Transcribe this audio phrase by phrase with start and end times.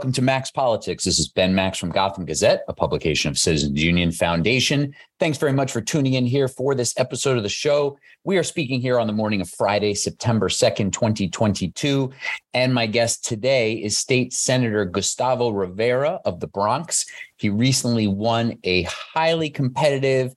[0.00, 1.04] Welcome to Max Politics.
[1.04, 4.94] This is Ben Max from Gotham Gazette, a publication of Citizens Union Foundation.
[5.18, 7.98] Thanks very much for tuning in here for this episode of the show.
[8.24, 12.10] We are speaking here on the morning of Friday, September 2nd, 2022.
[12.54, 17.04] And my guest today is State Senator Gustavo Rivera of the Bronx.
[17.36, 20.34] He recently won a highly competitive,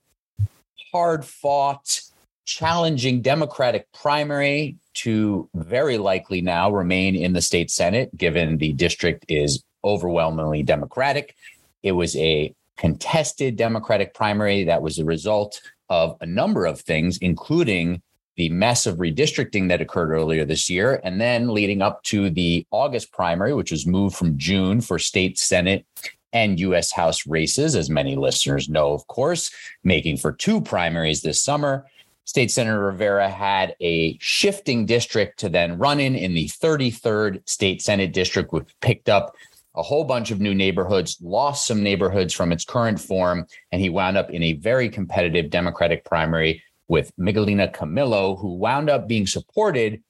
[0.92, 2.02] hard fought,
[2.44, 9.24] challenging Democratic primary to very likely now remain in the state Senate, given the district
[9.28, 11.36] is overwhelmingly Democratic.
[11.82, 17.18] It was a contested Democratic primary that was the result of a number of things,
[17.18, 18.02] including
[18.36, 22.66] the mess of redistricting that occurred earlier this year, and then leading up to the
[22.70, 25.86] August primary, which was moved from June for state Senate
[26.32, 26.90] and U.S.
[26.90, 29.52] House races, as many listeners know, of course,
[29.84, 31.86] making for two primaries this summer.
[32.24, 37.82] State Senator Rivera had a shifting district to then run in in the 33rd State
[37.82, 39.34] Senate district, which picked up
[39.74, 43.88] a whole bunch of new neighborhoods, lost some neighborhoods from its current form, and he
[43.88, 49.26] wound up in a very competitive Democratic primary with Miguelina Camilo, who wound up being
[49.26, 50.02] supported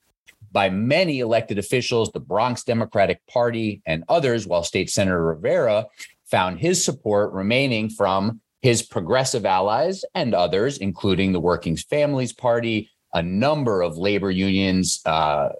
[0.53, 5.87] by many elected officials, the Bronx Democratic Party, and others, while State Senator Rivera
[6.27, 12.91] found his support remaining from his progressive allies and others, including the Working Families Party,
[13.12, 15.03] a number of labor unions.
[15.05, 15.51] Uh,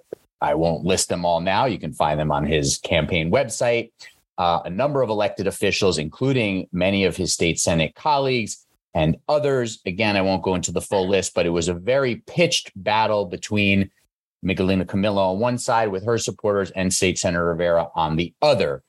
[0.41, 1.65] I won't list them all now.
[1.65, 3.91] You can find them on his campaign website.
[4.39, 9.81] Uh, a number of elected officials, including many of his state Senate colleagues and others.
[9.85, 13.25] Again, I won't go into the full list, but it was a very pitched battle
[13.25, 13.91] between
[14.41, 18.81] Miguelina Camilo on one side with her supporters and State Senator Rivera on the other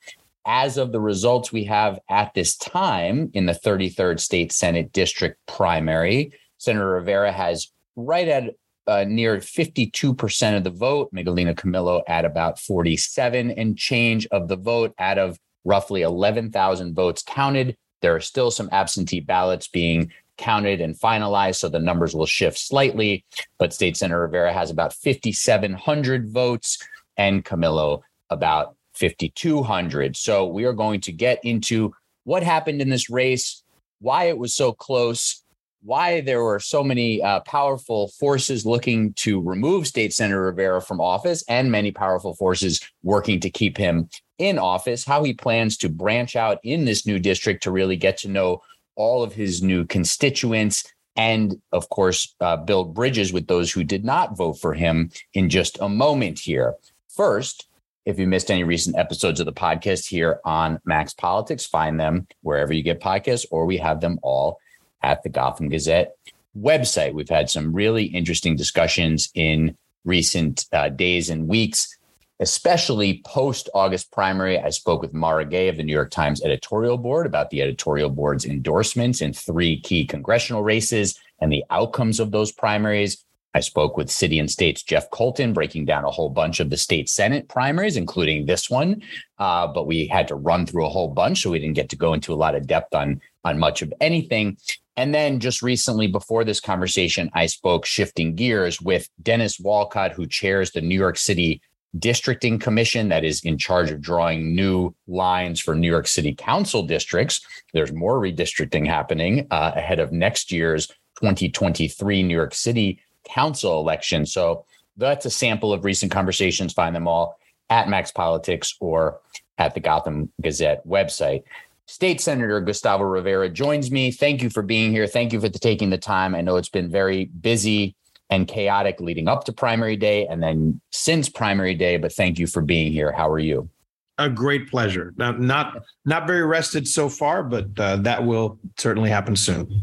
[0.47, 5.37] as of the results we have at this time in the 33rd State Senate District
[5.45, 8.55] primary, Senator Rivera has right at
[8.87, 14.55] uh, near 52% of the vote, Miguelina Camilo at about 47 and change of the
[14.55, 17.75] vote out of roughly 11,000 votes counted.
[18.01, 22.57] There are still some absentee ballots being counted and finalized, so the numbers will shift
[22.57, 23.25] slightly.
[23.59, 26.77] But State Senator Rivera has about 5,700 votes
[27.17, 30.15] and Camilo about 5,200.
[30.15, 31.93] So we are going to get into
[32.23, 33.63] what happened in this race,
[33.99, 35.43] why it was so close,
[35.83, 40.99] why there were so many uh, powerful forces looking to remove State Senator Rivera from
[40.99, 45.89] office and many powerful forces working to keep him in office, how he plans to
[45.89, 48.61] branch out in this new district to really get to know
[48.95, 50.83] all of his new constituents
[51.15, 55.49] and of course uh, build bridges with those who did not vote for him in
[55.49, 56.75] just a moment here.
[57.09, 57.67] First,
[58.07, 62.25] if you missed any recent episodes of the podcast here on Max Politics, find them
[62.41, 64.59] wherever you get podcasts, or we have them all
[65.03, 66.15] at the Gotham Gazette
[66.57, 67.13] website.
[67.13, 69.75] We've had some really interesting discussions in
[70.05, 71.97] recent uh, days and weeks,
[72.39, 74.57] especially post August primary.
[74.57, 78.09] I spoke with Mara Gay of the New York Times editorial board about the editorial
[78.09, 83.25] board's endorsements in three key congressional races and the outcomes of those primaries.
[83.53, 86.77] I spoke with City and State's Jeff Coltin, breaking down a whole bunch of the
[86.77, 89.01] state Senate primaries, including this one.
[89.39, 91.95] Uh, but we had to run through a whole bunch, so we didn't get to
[91.95, 94.57] go into a lot of depth on on much of anything.
[94.97, 100.25] And then just recently, before this conversation, I spoke shifting gears with Dennis Walcott, who
[100.25, 101.61] chairs the New York City
[101.97, 106.83] Districting Commission that is in charge of drawing new lines for New York City Council
[106.83, 107.41] districts.
[107.73, 110.87] There's more redistricting happening uh, ahead of next year's
[111.19, 114.25] 2023 New York City council election.
[114.25, 114.65] So
[114.97, 116.73] that's a sample of recent conversations.
[116.73, 117.39] Find them all
[117.69, 119.19] at Max Politics or
[119.57, 121.43] at the Gotham Gazette website.
[121.85, 124.11] State Senator Gustavo Rivera joins me.
[124.11, 125.07] Thank you for being here.
[125.07, 126.35] Thank you for taking the time.
[126.35, 127.95] I know it's been very busy
[128.29, 132.47] and chaotic leading up to primary day and then since primary day, but thank you
[132.47, 133.11] for being here.
[133.13, 133.69] How are you?
[134.17, 135.13] A great pleasure.
[135.15, 139.81] Now, not not very rested so far, but uh, that will certainly happen soon.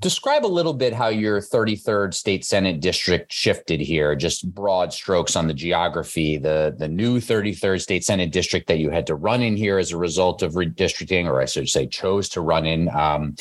[0.00, 5.36] Describe a little bit how your 33rd state senate district shifted here, just broad strokes
[5.36, 9.40] on the geography, the the new 33rd state senate district that you had to run
[9.40, 12.90] in here as a result of redistricting, or I should say chose to run in.
[12.90, 13.36] Um,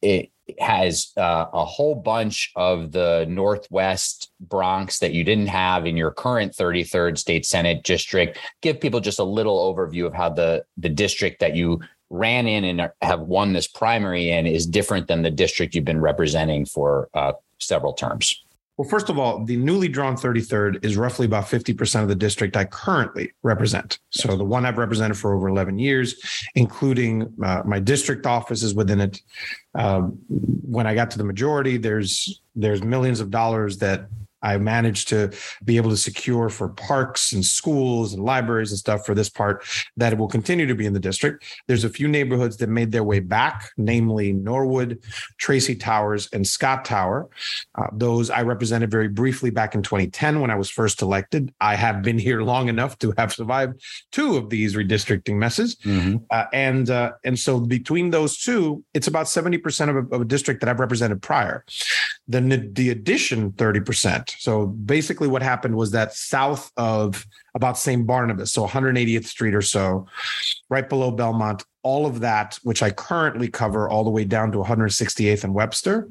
[0.00, 0.30] it
[0.60, 6.12] has uh, a whole bunch of the Northwest Bronx that you didn't have in your
[6.12, 8.38] current 33rd state senate district.
[8.62, 11.80] Give people just a little overview of how the the district that you
[12.10, 16.00] ran in and have won this primary in is different than the district you've been
[16.00, 18.42] representing for uh, several terms?
[18.76, 22.58] Well, first of all, the newly drawn 33rd is roughly about 50% of the district
[22.58, 23.98] I currently represent.
[24.10, 26.20] So the one I've represented for over 11 years,
[26.54, 29.22] including uh, my district offices within it.
[29.74, 34.08] Um, when I got to the majority, there's there's millions of dollars that
[34.42, 35.32] I managed to
[35.64, 39.64] be able to secure for parks and schools and libraries and stuff for this part
[39.96, 41.44] that it will continue to be in the district.
[41.66, 45.00] There's a few neighborhoods that made their way back, namely Norwood,
[45.38, 47.28] Tracy Towers, and Scott Tower.
[47.74, 51.52] Uh, those I represented very briefly back in 2010 when I was first elected.
[51.60, 56.16] I have been here long enough to have survived two of these redistricting messes, mm-hmm.
[56.30, 60.24] uh, and uh, and so between those two, it's about 70% of a, of a
[60.24, 61.64] district that I've represented prior.
[62.28, 62.40] The,
[62.72, 64.40] the addition 30%.
[64.40, 67.24] So basically, what happened was that south of
[67.54, 68.04] about St.
[68.06, 70.06] Barnabas, so 180th Street or so,
[70.68, 74.58] right below Belmont, all of that, which I currently cover all the way down to
[74.58, 76.10] 168th and Webster,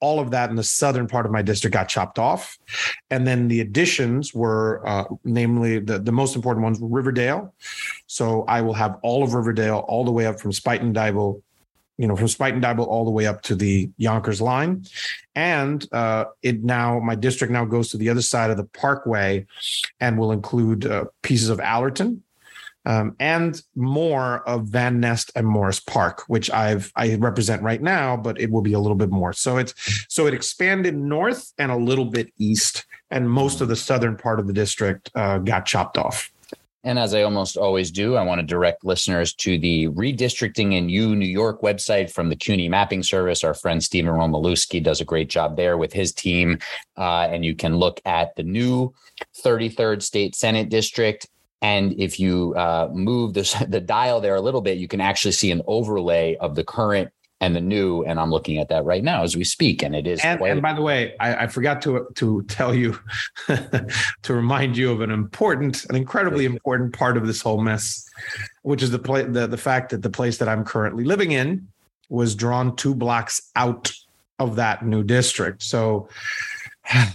[0.00, 2.58] all of that in the southern part of my district got chopped off.
[3.08, 7.54] And then the additions were, uh, namely, the, the most important ones were Riverdale.
[8.08, 11.40] So I will have all of Riverdale all the way up from Spuyten Duyvil
[12.02, 14.84] you know, from Spuyten Duyvil all the way up to the Yonkers line.
[15.36, 19.46] And uh, it now, my district now goes to the other side of the parkway
[20.00, 22.24] and will include uh, pieces of Allerton.
[22.84, 28.16] Um, and more of Van Nest and Morris Park, which I've I represent right now,
[28.16, 29.32] but it will be a little bit more.
[29.32, 29.72] So it's
[30.08, 34.40] so it expanded north and a little bit east, and most of the southern part
[34.40, 36.31] of the district uh, got chopped off.
[36.84, 40.88] And as I almost always do, I want to direct listeners to the Redistricting in
[40.88, 43.44] You New York website from the CUNY Mapping Service.
[43.44, 46.58] Our friend Steven Romalewski does a great job there with his team.
[46.96, 48.92] Uh, and you can look at the new
[49.44, 51.28] 33rd State Senate District.
[51.60, 55.52] And if you uh, move the dial there a little bit, you can actually see
[55.52, 57.12] an overlay of the current
[57.42, 60.06] and the new, and I'm looking at that right now as we speak, and it
[60.06, 60.20] is.
[60.22, 62.96] And, and by the way, I, I, forgot to to tell you
[63.48, 68.08] to remind you of an important, an incredibly important part of this whole mess,
[68.62, 71.66] which is the play, the the fact that the place that I'm currently living in
[72.08, 73.92] was drawn two blocks out
[74.38, 75.64] of that new district.
[75.64, 76.08] So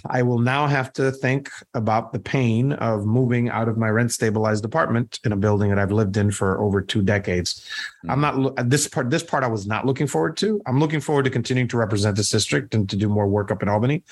[0.09, 4.11] I will now have to think about the pain of moving out of my rent
[4.11, 7.65] stabilized apartment in a building that I've lived in for over two decades.
[8.05, 8.11] Mm-hmm.
[8.11, 9.09] I'm not this part.
[9.09, 10.61] This part I was not looking forward to.
[10.65, 13.61] I'm looking forward to continuing to represent this district and to do more work up
[13.61, 14.03] in Albany,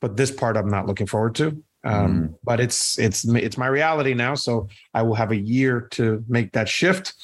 [0.00, 1.62] but this part I'm not looking forward to.
[1.84, 2.34] Um, mm-hmm.
[2.42, 6.52] But it's it's it's my reality now, so I will have a year to make
[6.52, 7.14] that shift,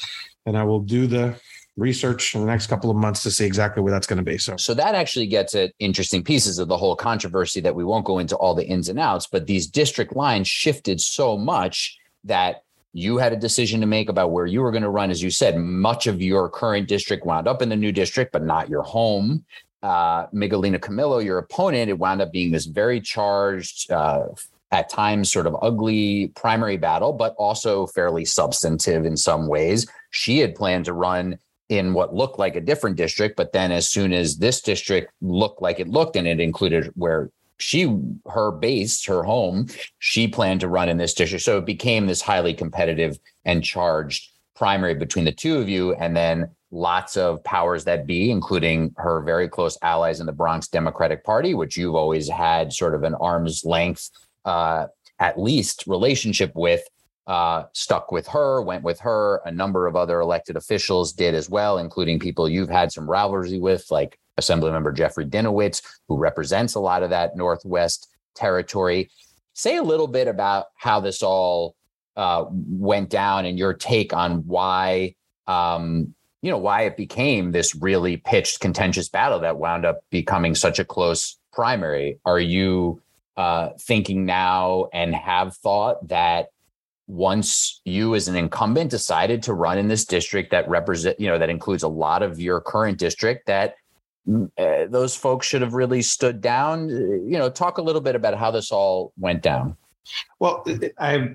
[0.45, 1.41] and I will do the
[1.81, 4.39] research in the next couple of months to see exactly where that's going to be.
[4.39, 8.05] So, so that actually gets at interesting pieces of the whole controversy that we won't
[8.05, 12.63] go into all the ins and outs, but these district lines shifted so much that
[12.93, 15.11] you had a decision to make about where you were going to run.
[15.11, 18.45] As you said, much of your current district wound up in the new district, but
[18.45, 19.45] not your home.
[19.83, 24.27] Uh, Miguelina Camilo, your opponent, it wound up being this very charged, uh,
[24.73, 29.87] at times sort of ugly primary battle, but also fairly substantive in some ways.
[30.11, 31.39] She had planned to run
[31.71, 33.37] in what looked like a different district.
[33.37, 37.31] But then as soon as this district looked like it looked, and it included where
[37.61, 37.95] she
[38.31, 39.67] her base her home
[39.99, 44.31] she planned to run in this district so it became this highly competitive and charged
[44.57, 49.21] primary between the two of you and then lots of powers that be including her
[49.21, 53.15] very close allies in the bronx democratic party which you've always had sort of an
[53.17, 54.09] arm's length
[54.47, 54.87] uh,
[55.19, 56.83] at least relationship with
[57.27, 59.41] uh, stuck with her, went with her.
[59.45, 63.59] A number of other elected officials did as well, including people you've had some rivalry
[63.59, 69.11] with, like Assemblymember Jeffrey Dinowitz, who represents a lot of that Northwest territory.
[69.53, 71.77] Say a little bit about how this all
[72.17, 75.15] uh, went down and your take on why,
[75.47, 80.55] um, you know, why it became this really pitched, contentious battle that wound up becoming
[80.55, 82.19] such a close primary.
[82.25, 83.03] Are you
[83.37, 86.49] uh, thinking now and have thought that
[87.11, 91.39] once you as an incumbent decided to run in this district that represent you know
[91.39, 93.75] that includes a lot of your current district that
[94.59, 98.15] uh, those folks should have really stood down eh, you know talk a little bit
[98.15, 99.77] about how this all went down.
[100.39, 101.35] Well eh, i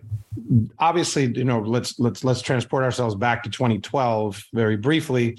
[0.79, 5.38] obviously you know let's let's let's transport ourselves back to 2012 very briefly.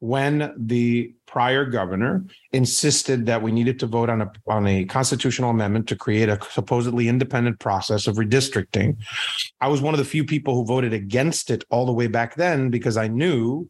[0.00, 5.50] When the prior governor insisted that we needed to vote on a on a constitutional
[5.50, 8.96] amendment to create a supposedly independent process of redistricting.
[9.60, 12.36] I was one of the few people who voted against it all the way back
[12.36, 13.68] then because i knew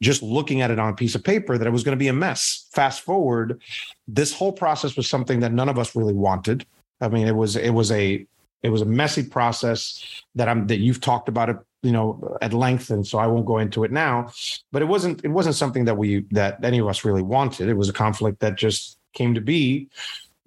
[0.00, 2.06] just looking at it on a piece of paper that it was going to be
[2.06, 2.68] a mess.
[2.72, 3.60] Fast forward
[4.06, 6.64] this whole process was something that none of us really wanted.
[7.00, 8.24] I mean it was it was a
[8.62, 12.52] it was a messy process that I'm that you've talked about it, you know, at
[12.52, 14.32] length, and so I won't go into it now.
[14.72, 17.68] But it wasn't it wasn't something that we that any of us really wanted.
[17.68, 19.88] It was a conflict that just came to be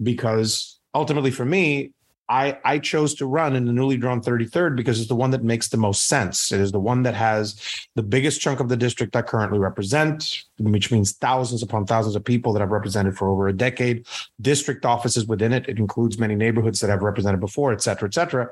[0.02, 1.94] because ultimately for me,
[2.32, 5.44] I, I chose to run in the newly drawn 33rd because it's the one that
[5.44, 6.54] makes the most sense.
[6.54, 7.62] It is the one that has
[7.96, 12.24] the biggest chunk of the district I currently represent, which means thousands upon thousands of
[12.24, 14.08] people that I've represented for over a decade,
[14.40, 15.68] district offices within it.
[15.68, 18.50] It includes many neighborhoods that I've represented before, et cetera, et cetera.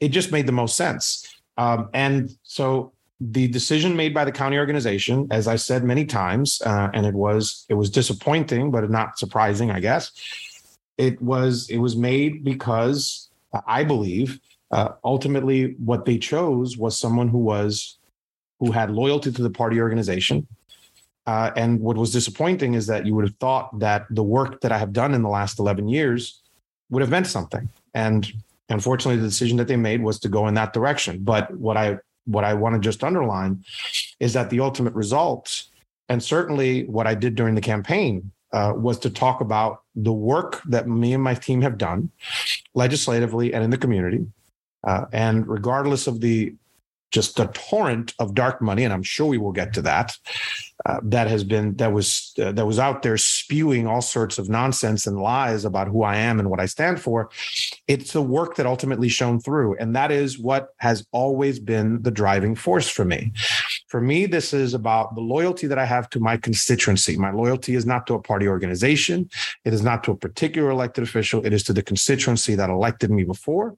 [0.00, 1.39] It just made the most sense.
[1.60, 6.62] Um, and so the decision made by the county organization, as I said many times,
[6.64, 10.10] uh, and it was it was disappointing, but not surprising, I guess.
[10.96, 14.40] It was it was made because uh, I believe
[14.70, 17.98] uh, ultimately what they chose was someone who was
[18.58, 20.46] who had loyalty to the party organization.
[21.26, 24.72] Uh, and what was disappointing is that you would have thought that the work that
[24.72, 26.40] I have done in the last 11 years
[26.88, 27.68] would have meant something.
[27.92, 28.32] And
[28.70, 31.18] unfortunately, the decision that they made was to go in that direction.
[31.22, 33.64] But what I what I want to just underline
[34.20, 35.64] is that the ultimate result,
[36.08, 40.62] and certainly what I did during the campaign, uh, was to talk about the work
[40.66, 42.10] that me and my team have done
[42.74, 44.26] legislatively and in the community.
[44.86, 46.54] Uh, and regardless of the
[47.10, 50.16] just a torrent of dark money, and I'm sure we will get to that,
[50.86, 54.48] uh, that has been that was uh, that was out there spewing all sorts of
[54.48, 57.30] nonsense and lies about who I am and what I stand for.
[57.86, 62.10] It's the work that ultimately shone through, and that is what has always been the
[62.10, 63.32] driving force for me.
[63.90, 67.16] For me, this is about the loyalty that I have to my constituency.
[67.16, 69.28] My loyalty is not to a party organization.
[69.64, 71.44] It is not to a particular elected official.
[71.44, 73.76] It is to the constituency that elected me before,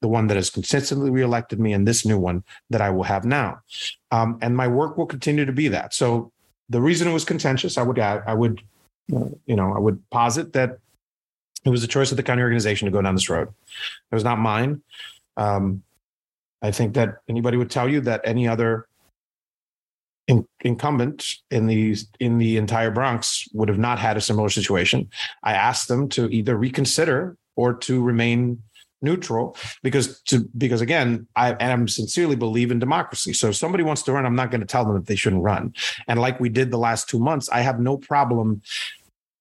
[0.00, 3.26] the one that has consistently reelected me, and this new one that I will have
[3.26, 3.60] now.
[4.10, 5.92] Um, and my work will continue to be that.
[5.92, 6.32] So
[6.70, 8.62] the reason it was contentious, I would I would
[9.14, 10.78] uh, you know I would posit that
[11.66, 13.48] it was a choice of the county organization to go down this road.
[14.10, 14.80] It was not mine.
[15.36, 15.82] Um,
[16.62, 18.86] I think that anybody would tell you that any other
[20.26, 25.08] in, incumbent in the in the entire Bronx would have not had a similar situation.
[25.42, 28.62] I asked them to either reconsider or to remain
[29.02, 33.32] neutral because to because again I am sincerely believe in democracy.
[33.34, 35.42] So if somebody wants to run, I'm not going to tell them that they shouldn't
[35.42, 35.74] run.
[36.08, 38.62] And like we did the last two months, I have no problem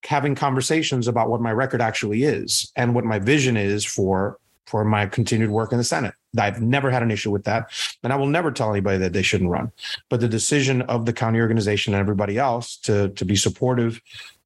[0.06, 4.84] having conversations about what my record actually is and what my vision is for for
[4.84, 6.14] my continued work in the Senate.
[6.38, 7.70] I've never had an issue with that.
[8.04, 9.72] And I will never tell anybody that they shouldn't run.
[10.10, 14.02] But the decision of the county organization and everybody else to to be supportive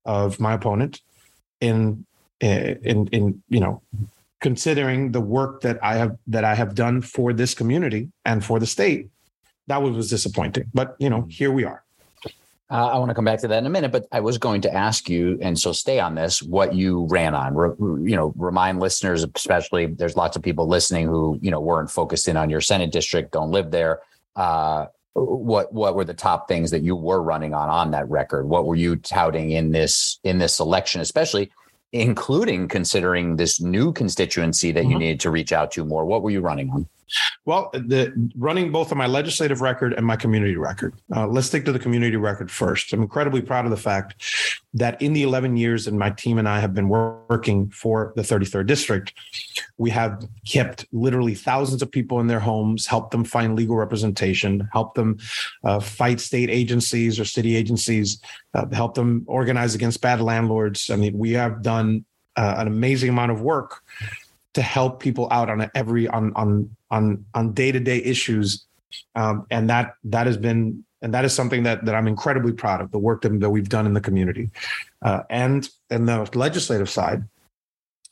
[0.05, 1.01] of my opponent
[1.61, 2.05] in
[2.41, 3.81] in in you know
[4.39, 8.59] considering the work that I have that I have done for this community and for
[8.59, 9.09] the state,
[9.67, 10.65] that was disappointing.
[10.73, 11.83] But you know, here we are.
[12.69, 14.59] Uh, I want to come back to that in a minute, but I was going
[14.61, 17.55] to ask you, and so stay on this, what you ran on.
[17.55, 17.69] Re,
[18.09, 22.27] you know, remind listeners, especially there's lots of people listening who you know weren't focused
[22.27, 24.01] in on your Senate district, don't live there.
[24.35, 28.49] Uh, what what were the top things that you were running on on that record?
[28.49, 31.49] What were you touting in this in this election, especially
[31.93, 34.91] including considering this new constituency that mm-hmm.
[34.91, 36.05] you needed to reach out to more?
[36.05, 36.87] What were you running on?
[37.45, 40.93] Well, the running both of my legislative record and my community record.
[41.15, 42.91] Uh, let's stick to the community record first.
[42.91, 44.21] I'm incredibly proud of the fact
[44.73, 48.21] that in the 11 years that my team and I have been working for the
[48.21, 49.13] 33rd district,
[49.77, 54.67] we have kept literally thousands of people in their homes, helped them find legal representation,
[54.73, 55.17] helped them
[55.63, 58.19] uh, fight state agencies or city agencies,
[58.53, 60.89] uh, help them organize against bad landlords.
[60.89, 62.03] I mean, we have done
[62.35, 63.81] uh, an amazing amount of work
[64.53, 68.65] to help people out on every on on on on day to day issues,
[69.15, 72.81] um, and that that has been and that is something that that I'm incredibly proud
[72.81, 74.49] of the work that, that we've done in the community,
[75.01, 77.23] uh, and and the legislative side.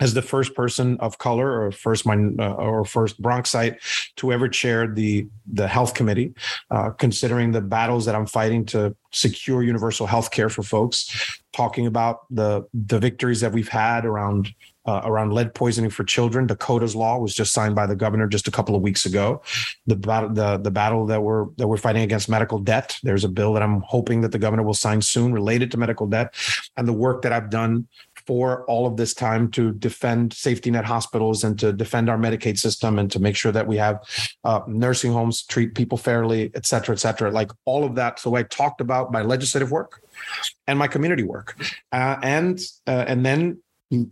[0.02, 3.78] As the first person of color, or first my uh, or first Bronxite
[4.18, 6.34] to ever chair the the health committee,
[6.70, 11.88] uh, considering the battles that I'm fighting to secure universal health care for folks, talking
[11.88, 14.54] about the the victories that we've had around
[14.86, 16.48] uh, around lead poisoning for children.
[16.48, 19.42] Dakota's law was just signed by the governor just a couple of weeks ago.
[19.88, 22.98] The battle, the the battle that we're that we're fighting against medical debt.
[23.04, 26.08] There's a bill that I'm hoping that the governor will sign soon related to medical
[26.08, 26.34] debt,
[26.78, 27.88] and the work that I've done
[28.28, 32.58] for all of this time to defend safety net hospitals and to defend our Medicaid
[32.58, 34.00] system and to make sure that we have
[34.44, 37.30] uh, nursing homes treat people fairly, et cetera, et cetera.
[37.30, 38.20] Like all of that.
[38.20, 40.02] So I talked about my legislative work
[40.66, 41.56] and my community work,
[41.92, 43.60] uh, and uh, and then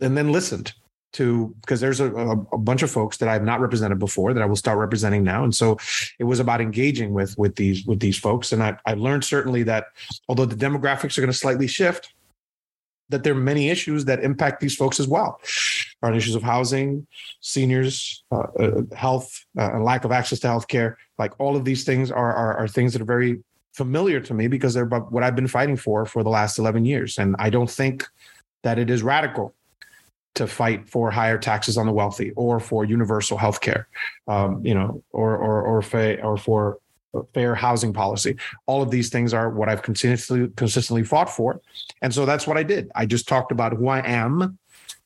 [0.00, 0.72] and then listened
[1.14, 4.46] to because there's a, a, bunch of folks that I've not represented before that I
[4.46, 5.44] will start representing now.
[5.44, 5.78] And so
[6.18, 8.52] it was about engaging with with these with these folks.
[8.52, 9.86] And I, I learned certainly that
[10.28, 12.12] although the demographics are going to slightly shift,
[13.08, 15.40] that there are many issues that impact these folks as well.
[16.02, 17.06] Are issues of housing,
[17.40, 20.98] seniors, uh, uh, health, uh, lack of access to health care.
[21.18, 24.48] Like all of these things are, are are things that are very familiar to me
[24.48, 27.18] because they're what I've been fighting for for the last 11 years.
[27.18, 28.04] And I don't think
[28.64, 29.54] that it is radical
[30.34, 33.88] to fight for higher taxes on the wealthy or for universal health care,
[34.28, 36.78] um, you know, or or or, fa- or for
[37.32, 38.36] fair housing policy.
[38.66, 41.60] All of these things are what I've consistently consistently fought for,
[42.02, 42.90] and so that's what I did.
[42.94, 44.58] I just talked about who I am,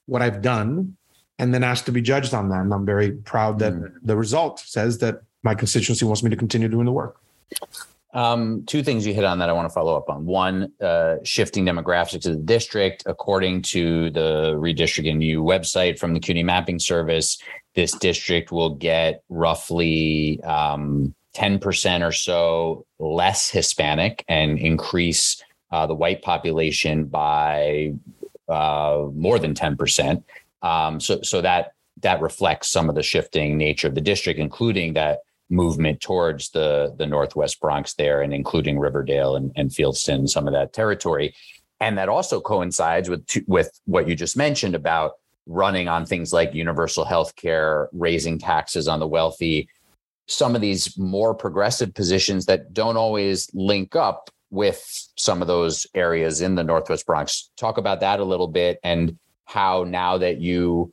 [0.06, 0.96] what I've done,
[1.38, 2.60] and then asked to be judged on that.
[2.60, 3.92] And I'm very proud that mm.
[4.02, 7.20] the result says that my constituency wants me to continue doing the work.
[8.14, 10.24] Um, two things you hit on that I want to follow up on.
[10.24, 13.02] One, uh, shifting demographics of the district.
[13.06, 17.38] According to the Redistricting new website from the CUNY Mapping Service,
[17.74, 25.94] this district will get roughly um, 10% or so less Hispanic and increase uh, the
[25.94, 27.92] white population by
[28.48, 30.22] uh, more than 10%.
[30.62, 34.94] Um, so, so that that reflects some of the shifting nature of the district, including
[34.94, 40.46] that movement towards the the Northwest Bronx there, and including Riverdale and, and Fieldston, some
[40.46, 41.34] of that territory,
[41.80, 45.12] and that also coincides with with what you just mentioned about
[45.46, 49.68] running on things like universal health care, raising taxes on the wealthy,
[50.26, 54.84] some of these more progressive positions that don't always link up with
[55.16, 57.50] some of those areas in the Northwest Bronx.
[57.56, 60.92] Talk about that a little bit and how now that you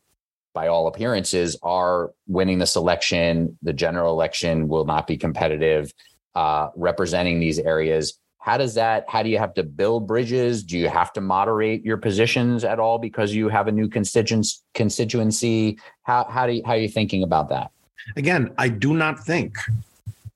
[0.55, 3.55] by all appearances, are winning this election.
[3.61, 5.93] The general election will not be competitive,
[6.33, 8.17] uh, representing these areas.
[8.39, 9.05] How does that?
[9.07, 10.63] How do you have to build bridges?
[10.63, 14.63] Do you have to moderate your positions at all because you have a new constituents
[14.73, 15.77] constituency?
[16.03, 17.71] How how do you, how are you thinking about that?
[18.15, 19.57] Again, I do not think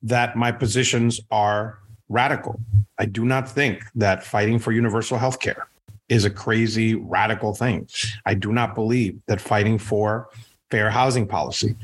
[0.04, 2.60] that my positions are radical.
[2.98, 5.68] I do not think that fighting for universal health care
[6.10, 7.88] is a crazy radical thing.
[8.26, 10.30] I do not believe that fighting for
[10.72, 11.76] fair housing policy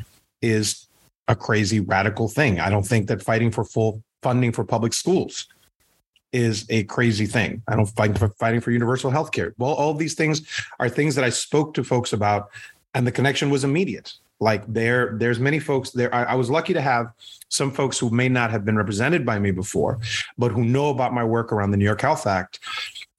[0.41, 0.87] is
[1.27, 2.59] a crazy radical thing.
[2.59, 5.47] I don't think that fighting for full funding for public schools
[6.33, 7.61] is a crazy thing.
[7.67, 9.53] I don't fight for fighting for universal health care.
[9.57, 10.41] Well, all these things
[10.79, 12.49] are things that I spoke to folks about
[12.93, 14.13] and the connection was immediate.
[14.39, 16.13] Like there, there's many folks there.
[16.13, 17.07] I, I was lucky to have
[17.49, 19.99] some folks who may not have been represented by me before,
[20.37, 22.59] but who know about my work around the New York Health Act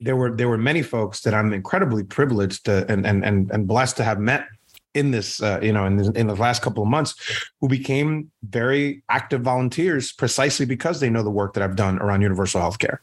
[0.00, 3.66] there were there were many folks that I'm incredibly privileged to, and and and and
[3.66, 4.46] blessed to have met
[4.94, 7.14] in this uh, you know in the, in the last couple of months
[7.60, 12.22] who became very active volunteers precisely because they know the work that I've done around
[12.22, 12.98] universal healthcare.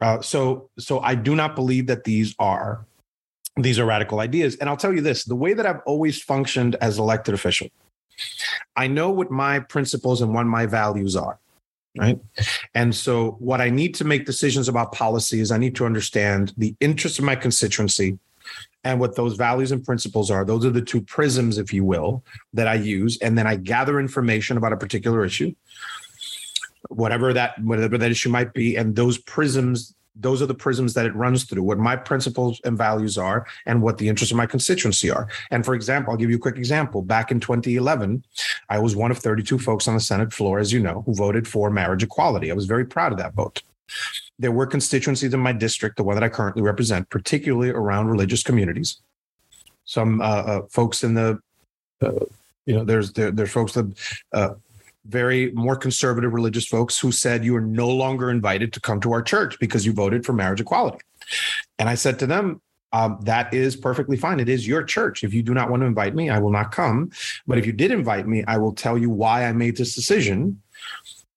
[0.00, 2.84] Uh, so so I do not believe that these are
[3.56, 4.56] these are radical ideas.
[4.56, 7.68] And I'll tell you this: the way that I've always functioned as elected official,
[8.76, 11.38] I know what my principles and what my values are
[11.98, 12.18] right?
[12.74, 16.52] And so what i need to make decisions about policy is i need to understand
[16.56, 18.18] the interests of my constituency
[18.84, 20.44] and what those values and principles are.
[20.44, 22.24] Those are the two prisms if you will
[22.54, 23.18] that i use.
[23.20, 25.54] And then i gather information about a particular issue
[26.88, 28.76] whatever that whatever that issue might be.
[28.76, 32.76] And those prisms those are the prisms that it runs through what my principles and
[32.76, 35.28] values are and what the interests of my constituency are.
[35.50, 37.02] And for example i'll give you a quick example.
[37.02, 38.24] Back in 2011
[38.68, 41.46] i was one of 32 folks on the senate floor as you know who voted
[41.46, 42.50] for marriage equality.
[42.50, 43.62] I was very proud of that vote.
[44.38, 48.42] There were constituencies in my district the one that i currently represent particularly around religious
[48.42, 48.98] communities.
[49.84, 51.40] Some uh, uh, folks in the
[52.02, 52.24] uh,
[52.66, 53.92] you know there's there, there's folks that
[54.32, 54.50] uh,
[55.06, 59.12] very more conservative religious folks who said you are no longer invited to come to
[59.12, 60.98] our church because you voted for marriage equality.
[61.78, 62.60] And I said to them,
[62.92, 64.40] um, that is perfectly fine.
[64.40, 65.22] It is your church.
[65.22, 67.10] If you do not want to invite me, I will not come.
[67.46, 70.60] But if you did invite me, I will tell you why I made this decision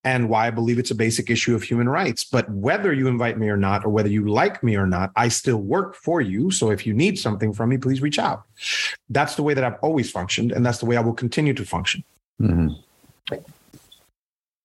[0.04, 2.24] and why I believe it's a basic issue of human rights.
[2.24, 5.30] But whether you invite me or not, or whether you like me or not, I
[5.30, 6.52] still work for you.
[6.52, 8.44] So if you need something from me, please reach out.
[9.10, 11.64] That's the way that I've always functioned, and that's the way I will continue to
[11.64, 12.04] function.
[12.42, 12.74] Mm-hmm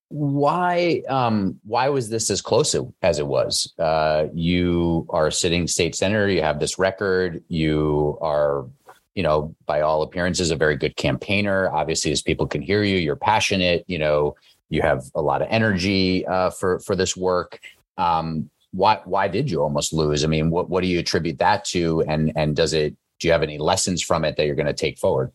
[0.09, 3.73] why um, why was this as close as it was?
[3.77, 6.27] Uh, you are a sitting state senator.
[6.27, 7.43] You have this record.
[7.47, 8.65] You are,
[9.13, 11.69] you know, by all appearances, a very good campaigner.
[11.69, 13.85] Obviously, as people can hear you, you're passionate.
[13.87, 14.35] You know,
[14.69, 17.59] you have a lot of energy uh, for for this work.
[17.97, 20.23] Um, why why did you almost lose?
[20.23, 22.01] I mean, what what do you attribute that to?
[22.07, 22.95] And and does it?
[23.19, 25.31] Do you have any lessons from it that you're going to take forward?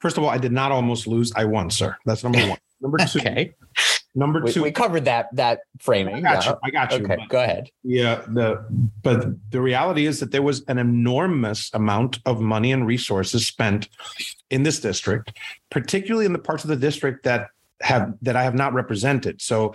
[0.00, 1.32] First of all, I did not almost lose.
[1.34, 1.96] I won, sir.
[2.04, 2.58] That's number one.
[2.80, 3.20] Number two.
[3.20, 3.54] okay.
[4.14, 6.16] Number two, we, we, covered that that framing.
[6.16, 6.50] I got yeah.
[6.50, 6.58] you.
[6.64, 7.04] I got you.
[7.04, 7.70] Okay, go ahead.
[7.82, 8.66] Yeah, uh, the
[9.02, 13.88] but the reality is that there was an enormous amount of money and resources spent
[14.50, 15.32] in this district,
[15.70, 17.48] particularly in the parts of the district that
[17.80, 19.40] have that I have not represented.
[19.40, 19.74] So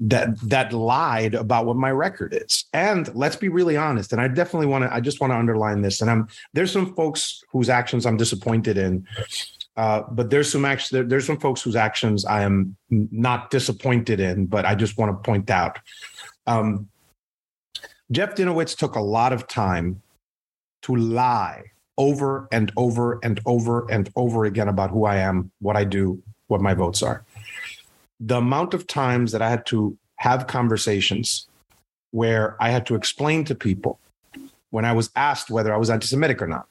[0.00, 2.64] that that lied about what my record is.
[2.72, 4.12] And let's be really honest.
[4.12, 4.94] And I definitely want to.
[4.94, 6.00] I just want to underline this.
[6.00, 9.06] And I'm there's some folks whose actions I'm disappointed in
[9.78, 14.46] uh, but there's some actually there's some folks whose actions I am not disappointed in,
[14.46, 15.78] but I just want to point out.
[16.48, 16.88] Um,
[18.10, 20.02] Jeff Dinowitz took a lot of time
[20.82, 21.62] to lie
[21.96, 26.20] over and over and over and over again about who I am, what I do,
[26.48, 27.24] what my votes are.
[28.20, 31.46] The amount of times that I had to have conversations
[32.10, 33.98] where I had to explain to people
[34.70, 36.66] when I was asked whether I was anti Semitic or not.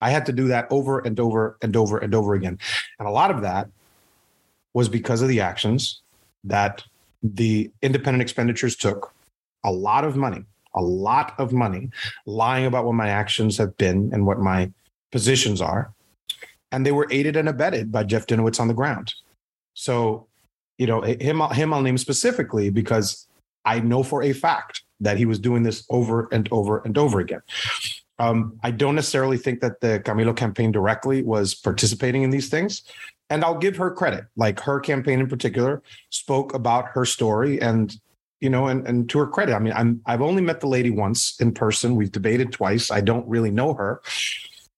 [0.00, 2.58] I had to do that over and over and over and over again.
[2.98, 3.68] And a lot of that
[4.74, 6.00] was because of the actions
[6.42, 6.84] that
[7.22, 9.14] the independent expenditures took
[9.64, 11.90] a lot of money, a lot of money,
[12.26, 14.70] lying about what my actions have been and what my
[15.10, 15.90] positions are.
[16.70, 19.14] And they were aided and abetted by Jeff Dinowitz on the ground.
[19.74, 20.26] So,
[20.78, 23.26] you know, him, him I'll name specifically because
[23.64, 27.20] I know for a fact that he was doing this over and over and over
[27.20, 27.42] again.
[28.18, 32.82] Um, I don't necessarily think that the Camilo campaign directly was participating in these things.
[33.30, 34.26] And I'll give her credit.
[34.36, 37.94] Like her campaign in particular spoke about her story and
[38.40, 40.90] you know, and, and to her credit, I mean, I'm I've only met the lady
[40.90, 41.96] once in person.
[41.96, 42.90] We've debated twice.
[42.90, 44.02] I don't really know her,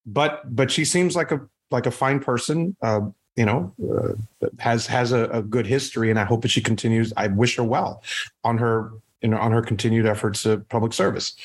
[0.06, 1.40] but but she seems like a
[1.72, 2.76] like a fine person.
[2.80, 3.00] Uh,
[3.36, 7.12] you know, uh, has has a, a, good history, and I hope that she continues.
[7.16, 8.02] I wish her well
[8.44, 11.36] on her you know on her continued efforts of public service.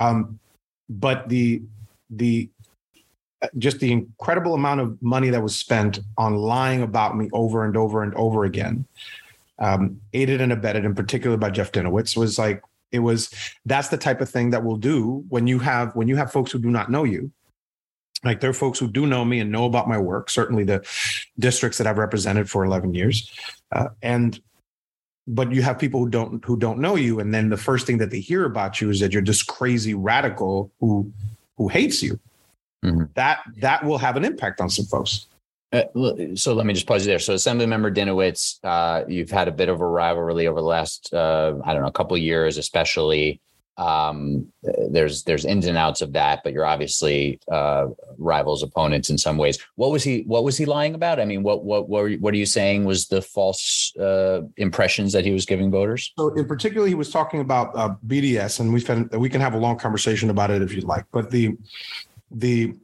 [0.00, 0.38] Um,
[0.88, 1.62] but the
[2.10, 2.48] the
[3.58, 7.76] just the incredible amount of money that was spent on lying about me over and
[7.76, 8.86] over and over again,
[9.58, 13.30] um, aided and abetted, in particular by Jeff Dinowitz, was like it was.
[13.66, 16.52] That's the type of thing that we'll do when you have when you have folks
[16.52, 17.30] who do not know you.
[18.24, 20.30] Like there are folks who do know me and know about my work.
[20.30, 20.86] Certainly, the
[21.38, 23.30] districts that I've represented for eleven years,
[23.72, 24.40] uh, and
[25.26, 27.98] but you have people who don't who don't know you and then the first thing
[27.98, 31.10] that they hear about you is that you're this crazy radical who
[31.56, 32.18] who hates you
[32.84, 33.04] mm-hmm.
[33.14, 35.26] that that will have an impact on some folks
[35.72, 35.84] uh,
[36.34, 37.18] so let me just pause you there.
[37.18, 41.54] So, Assemblymember Dinowitz, uh, you've had a bit of a rivalry over the last, uh,
[41.64, 43.40] I don't know, a couple years, especially
[43.78, 44.46] um,
[44.90, 47.86] there's there's ins and outs of that, but you're obviously uh,
[48.18, 49.58] rivals, opponents in some ways.
[49.76, 51.18] What was he What was he lying about?
[51.18, 55.24] I mean, what what what, what are you saying was the false uh, impressions that
[55.24, 56.12] he was giving voters?
[56.18, 59.58] So, in particular, he was talking about uh, BDS, and had, we can have a
[59.58, 61.06] long conversation about it if you'd like.
[61.10, 61.56] But the
[62.30, 62.74] the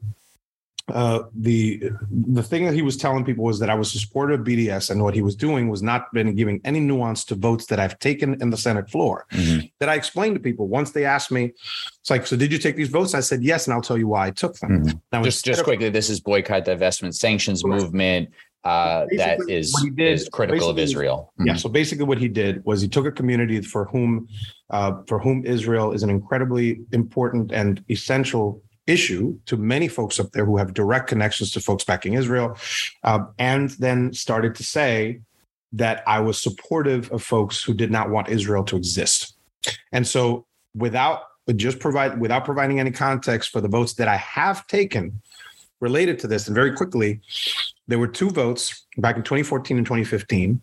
[0.90, 4.34] uh, the the thing that he was telling people was that I was a supporter
[4.34, 7.66] of BDS, and what he was doing was not been giving any nuance to votes
[7.66, 9.26] that I've taken in the Senate floor.
[9.32, 9.66] Mm-hmm.
[9.80, 11.52] That I explained to people once they asked me,
[12.00, 13.14] it's like, so did you take these votes?
[13.14, 14.84] I said yes, and I'll tell you why I took them.
[14.84, 14.98] Mm-hmm.
[15.12, 17.78] Now, just just of, quickly, this is boycott, divestment, sanctions right.
[17.78, 18.30] movement.
[18.64, 21.32] Uh, that is did, is critical of Israel.
[21.34, 21.48] Mm-hmm.
[21.48, 21.56] Yeah.
[21.56, 24.28] So basically, what he did was he took a community for whom,
[24.70, 30.32] uh, for whom Israel is an incredibly important and essential issue to many folks up
[30.32, 32.56] there who have direct connections to folks backing Israel,
[33.04, 35.20] uh, and then started to say
[35.72, 39.34] that I was supportive of folks who did not want Israel to exist.
[39.92, 41.22] And so, without
[41.56, 45.20] just provide without providing any context for the votes that I have taken
[45.80, 47.20] related to this, and very quickly,
[47.86, 50.60] there were two votes back in 2014 and 2015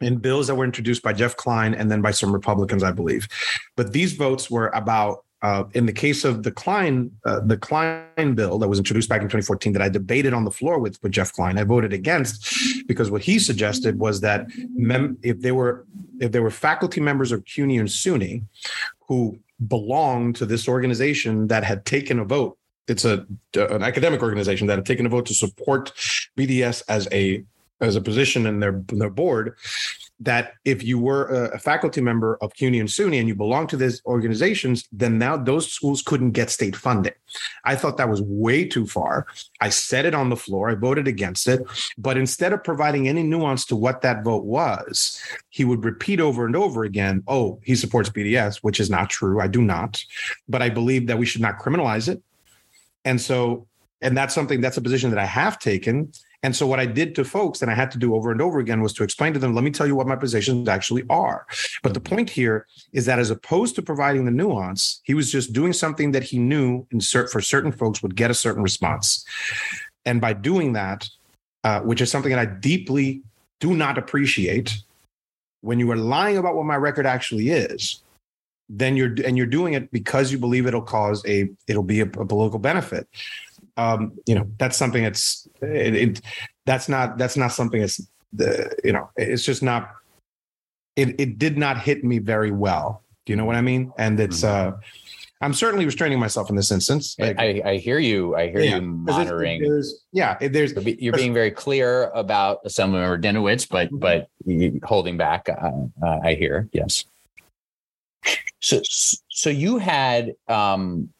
[0.00, 3.28] in bills that were introduced by Jeff Klein and then by some Republicans, I believe.
[3.76, 8.34] But these votes were about uh, in the case of the Klein, uh, the Klein
[8.34, 11.12] bill that was introduced back in 2014, that I debated on the floor with, with
[11.12, 15.84] Jeff Klein, I voted against because what he suggested was that mem- if they were
[16.18, 18.42] if there were faculty members of CUNY and SUNY
[19.06, 22.56] who belonged to this organization that had taken a vote,
[22.88, 25.92] it's a an academic organization that had taken a vote to support
[26.38, 27.44] BDS as a
[27.82, 29.56] as a position in their in their board
[30.20, 33.76] that if you were a, faculty member of CUNY and SUNY and you belong to
[33.76, 37.12] these organizations, then now those schools couldn't get state funding.
[37.64, 39.26] I thought that was way too far.
[39.60, 40.70] I said it on the floor.
[40.70, 41.60] I voted against it.
[41.98, 46.46] But instead of providing any nuance to what that vote was, he would repeat over
[46.46, 49.40] and over again, oh, he supports BDS, which is not true.
[49.40, 50.02] I do not.
[50.48, 52.22] But I believe that we should not criminalize it.
[53.04, 53.66] And so
[54.02, 56.12] and that's something that's a position that I have taken.
[56.46, 58.60] And so what I did to folks, and I had to do over and over
[58.60, 61.44] again, was to explain to them, let me tell you what my positions actually are.
[61.82, 65.52] But the point here is that as opposed to providing the nuance, he was just
[65.52, 69.24] doing something that he knew insert for certain folks would get a certain response.
[70.04, 71.08] And by doing that,
[71.64, 73.22] uh, which is something that I deeply
[73.58, 74.72] do not appreciate,
[75.62, 78.04] when you are lying about what my record actually is,
[78.68, 82.04] then you're and you're doing it because you believe it'll cause a it'll be a,
[82.04, 83.08] a political benefit
[83.76, 86.20] um, you know that's something that's it, it,
[86.64, 88.00] that's not that's not something that's
[88.32, 89.94] the you know it's just not
[90.96, 93.02] it it did not hit me very well.
[93.24, 93.92] Do you know what i mean?
[93.98, 94.74] And it's mm-hmm.
[94.74, 94.78] uh
[95.42, 97.16] i'm certainly restraining myself in this instance.
[97.18, 98.34] Like, I, I hear you.
[98.36, 99.62] I hear yeah, you monitoring.
[99.62, 103.98] there's, yeah there's you're being very clear about assemblymember dinowitz but mm-hmm.
[104.78, 105.70] but holding back uh,
[106.02, 107.04] uh, i hear yes.
[108.60, 108.80] So
[109.28, 111.10] so you had um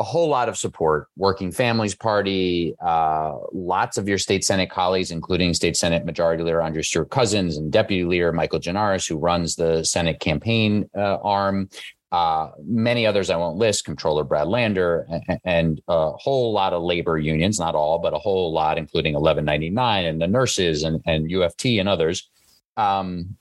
[0.00, 1.08] a whole lot of support.
[1.16, 6.62] Working Families Party, uh, lots of your state Senate colleagues, including State Senate Majority Leader
[6.62, 11.68] Andrea Stewart Cousins and Deputy Leader Michael Gianaris, who runs the Senate campaign uh, arm.
[12.12, 16.82] Uh, many others I won't list, Controller Brad Lander, and, and, a whole lot of
[16.82, 21.30] labor unions, not all, but a whole lot, including 1199 and the nurses and, and
[21.30, 22.28] UFT and others.
[22.76, 23.36] Um,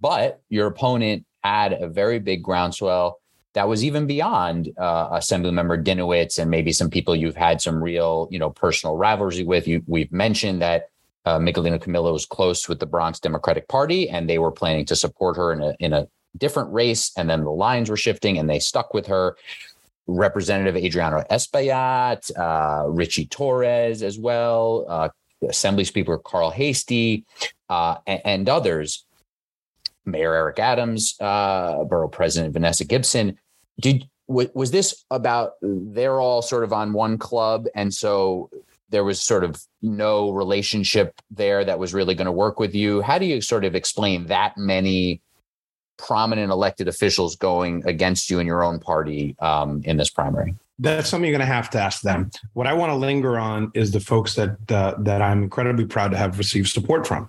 [0.00, 3.20] but your opponent had a very big groundswell
[3.54, 8.28] that was even beyond uh, Assemblymember Dinowitz and maybe some people you've had some real,
[8.30, 9.66] you know, personal rivalry with.
[9.68, 10.88] You, we've mentioned that
[11.24, 14.96] uh, Miguelina Camilo was close with the Bronx Democratic Party, and they were planning to
[14.96, 17.12] support her in a in a different race.
[17.16, 19.36] And then the lines were shifting, and they stuck with her.
[20.06, 25.08] Representative Adriano Espaillat, uh, Richie Torres as well, uh,
[25.48, 27.24] Assembly Speaker Carl Heastie,
[27.70, 29.06] uh, and, and, others.
[30.04, 33.38] Mayor Eric Adams, uh, Borough President Vanessa Gibson
[33.80, 38.48] did was this about they're all sort of on one club and so
[38.88, 43.02] there was sort of no relationship there that was really going to work with you
[43.02, 45.20] how do you sort of explain that many
[45.98, 51.08] prominent elected officials going against you in your own party um, in this primary that's
[51.08, 52.30] something you're going to have to ask them.
[52.54, 56.10] What I want to linger on is the folks that uh, that I'm incredibly proud
[56.10, 57.28] to have received support from.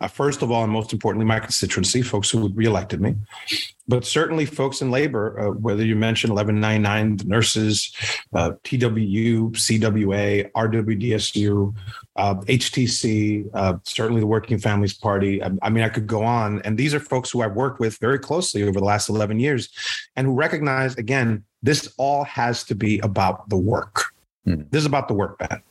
[0.00, 3.14] Uh, first of all, and most importantly, my constituency, folks who reelected me,
[3.86, 7.92] but certainly folks in labor, uh, whether you mention 1199, the nurses,
[8.32, 11.74] uh, TWU, CWA, RWDSU,
[12.16, 15.42] HTC, uh, uh, certainly the Working Families Party.
[15.42, 16.62] I, I mean, I could go on.
[16.62, 19.68] And these are folks who I've worked with very closely over the last 11 years
[20.16, 24.14] and who recognize, again, this all has to be about the work.
[24.46, 24.70] Mm.
[24.70, 25.62] This is about the work, Ben.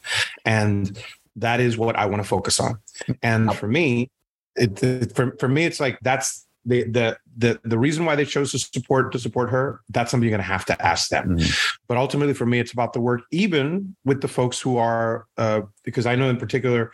[0.45, 0.97] And
[1.35, 2.77] that is what I want to focus on.
[3.23, 4.11] And for me,
[4.55, 8.25] it, it, for, for me, it's like that's the the the the reason why they
[8.25, 9.81] chose to support to support her.
[9.89, 11.37] That's something you're going to have to ask them.
[11.37, 11.75] Mm.
[11.87, 13.21] But ultimately, for me, it's about the work.
[13.31, 16.91] Even with the folks who are, uh, because I know in particular,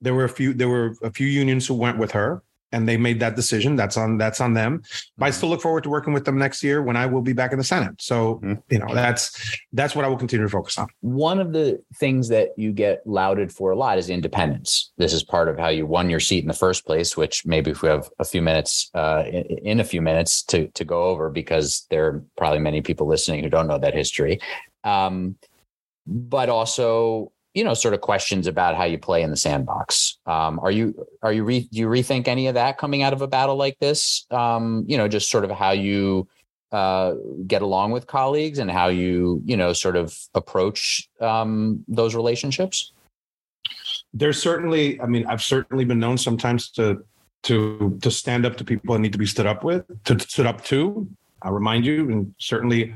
[0.00, 2.96] there were a few there were a few unions who went with her and they
[2.96, 3.76] made that decision.
[3.76, 4.82] That's on that's on them.
[5.18, 7.32] But I still look forward to working with them next year when I will be
[7.32, 8.00] back in the Senate.
[8.00, 8.54] So mm-hmm.
[8.70, 10.88] you know that's that's what I will continue to focus on.
[11.00, 14.92] One of the things that you get lauded for a lot is independence.
[14.98, 17.16] This is part of how you won your seat in the first place.
[17.16, 20.68] Which maybe if we have a few minutes uh, in, in, a few minutes to
[20.68, 24.40] to go over because there are probably many people listening who don't know that history.
[24.84, 25.36] Um,
[26.06, 30.18] but also you know sort of questions about how you play in the sandbox.
[30.26, 33.22] Um, are you are you re, do you rethink any of that coming out of
[33.22, 34.26] a battle like this?
[34.30, 36.28] Um, you know just sort of how you
[36.72, 37.14] uh,
[37.46, 42.92] get along with colleagues and how you you know sort of approach um, those relationships?
[44.12, 47.04] There's certainly i mean i've certainly been known sometimes to
[47.44, 50.28] to to stand up to people that need to be stood up with to, to
[50.28, 51.08] stood up to.
[51.42, 52.92] I'll remind you and certainly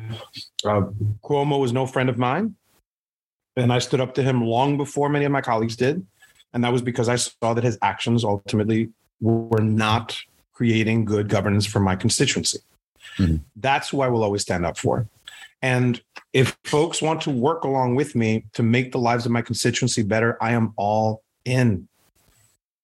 [0.67, 0.83] uh,
[1.25, 2.55] cuomo was no friend of mine
[3.57, 6.05] and I stood up to him long before many of my colleagues did.
[6.53, 8.91] And that was because I saw that his actions ultimately
[9.21, 10.19] were not
[10.53, 12.61] creating good governance for my constituency.
[13.19, 13.37] Mm-hmm.
[13.57, 15.09] That's who I will always stand up for.
[15.63, 16.01] And
[16.33, 20.03] if folks want to work along with me to make the lives of my constituency
[20.03, 21.89] better, I am all in.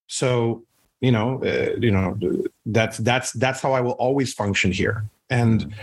[0.06, 0.64] So,
[1.00, 2.18] you know, uh, you know,
[2.66, 5.04] that's that's that's how I will always function here.
[5.28, 5.74] And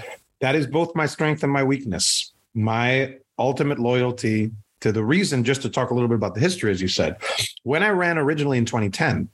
[0.42, 2.32] that is both my strength and my weakness.
[2.54, 6.72] My ultimate loyalty to the reason, just to talk a little bit about the history,
[6.72, 7.18] as you said,
[7.64, 9.30] when I ran originally in 2010,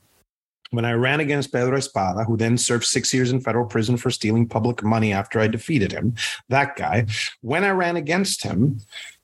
[0.72, 4.10] when I ran against Pedro Espada, who then served six years in federal prison for
[4.10, 6.16] stealing public money after I defeated him,
[6.50, 7.06] that guy,
[7.42, 8.80] when I ran against him,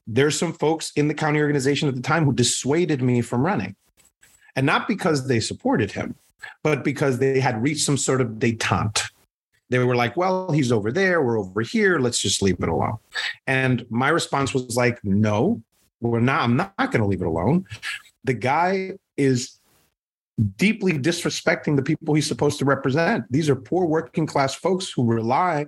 [0.06, 3.76] there's some folks in the county organization at the time who dissuaded me from running.
[4.56, 6.16] And not because they supported him,
[6.64, 9.10] but because they had reached some sort of detente.
[9.70, 12.98] They were like, well, he's over there, we're over here, let's just leave it alone.
[13.46, 15.62] And my response was like, no,
[16.02, 17.66] we're not, I'm not going to leave it alone.
[18.24, 19.60] The guy is
[20.58, 23.26] deeply disrespecting the people he's supposed to represent.
[23.30, 25.66] These are poor working class folks who rely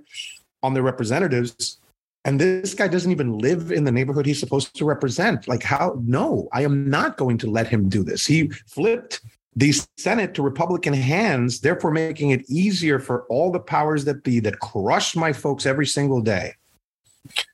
[0.62, 1.78] on their representatives.
[2.24, 5.48] And this guy doesn't even live in the neighborhood he's supposed to represent.
[5.48, 6.00] Like, how?
[6.04, 8.24] No, I am not going to let him do this.
[8.24, 9.20] He flipped
[9.56, 14.40] the Senate to Republican hands, therefore making it easier for all the powers that be
[14.40, 16.54] that crush my folks every single day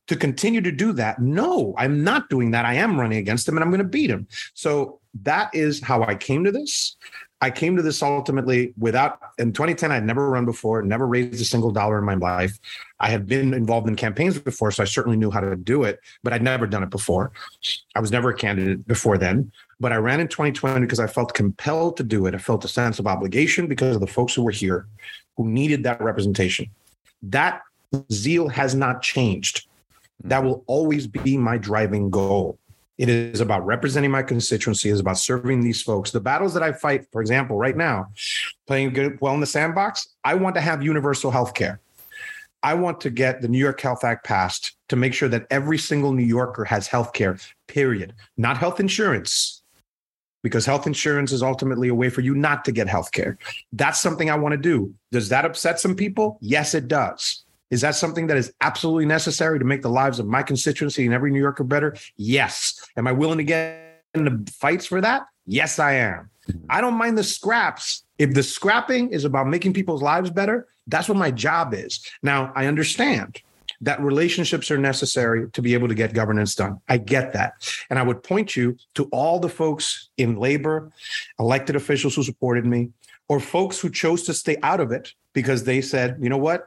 [0.09, 1.21] to continue to do that.
[1.21, 2.65] No, I'm not doing that.
[2.65, 4.27] I am running against him and I'm going to beat him.
[4.55, 6.97] So that is how I came to this.
[7.41, 11.45] I came to this ultimately without, in 2010, I'd never run before, never raised a
[11.45, 12.59] single dollar in my life.
[12.99, 16.01] I had been involved in campaigns before, so I certainly knew how to do it,
[16.25, 17.31] but I'd never done it before.
[17.95, 21.33] I was never a candidate before then, but I ran in 2020 because I felt
[21.35, 22.35] compelled to do it.
[22.35, 24.87] I felt a sense of obligation because of the folks who were here
[25.37, 26.69] who needed that representation.
[27.23, 27.63] That
[28.11, 29.68] zeal has not changed.
[30.25, 30.47] That mm-hmm.
[30.49, 32.59] will always be my driving goal.
[32.99, 36.11] It is about representing my constituency, It is about serving these folks.
[36.11, 38.09] The battles that I fight, for example, right now,
[38.67, 41.81] playing good well in the sandbox, I want to have universal health care.
[42.61, 45.79] I want to get the New York Health Act passed to make sure that every
[45.79, 48.15] single New Yorker has health care, period.
[48.37, 49.63] Not health insurance,
[50.43, 53.39] because health insurance is ultimately a way for you not to get health care.
[53.73, 54.93] That's something I want to do.
[55.13, 56.39] Does that upset some people?
[56.41, 57.45] Yes, it does.
[57.71, 61.15] Is that something that is absolutely necessary to make the lives of my constituency and
[61.15, 61.97] every New Yorker better?
[62.17, 62.81] Yes.
[62.97, 65.27] Am I willing to get into fights for that?
[65.47, 66.31] Yes, I am.
[66.49, 66.67] Mm-hmm.
[66.71, 68.05] I don't mind the scraps.
[68.19, 72.05] If the scrapping is about making people's lives better, that's what my job is.
[72.23, 73.43] Now, I understand
[73.81, 76.81] that relationships are necessary to be able to get governance done.
[76.89, 77.55] I get that.
[77.91, 80.91] And I would point you to all the folks in labor,
[81.39, 82.91] elected officials who supported me,
[83.29, 86.65] or folks who chose to stay out of it because they said, you know what?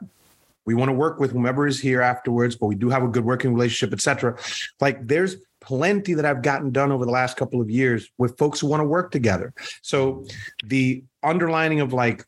[0.64, 3.24] We want to work with whomever is here afterwards, but we do have a good
[3.24, 4.36] working relationship, etc.
[4.80, 8.60] Like there's plenty that I've gotten done over the last couple of years with folks
[8.60, 9.52] who want to work together.
[9.82, 10.26] So
[10.64, 12.24] the underlining of like,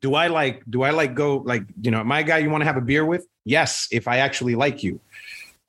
[0.00, 2.66] do I like, do I like go like, you know, my guy you want to
[2.66, 3.26] have a beer with?
[3.44, 5.00] Yes, if I actually like you.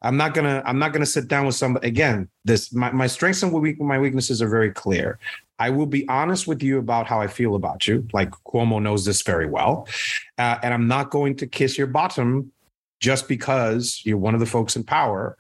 [0.03, 2.27] I'm not gonna I'm not gonna sit down with somebody again.
[2.43, 5.19] This my, my strengths and my weaknesses are very clear.
[5.61, 8.07] I will be honest with you about how I feel about you.
[8.13, 9.87] Like Cuomo knows this very well.
[10.39, 12.51] Uh, and I'm not going to kiss your bottom
[12.99, 15.37] just because you're one of the folks in power.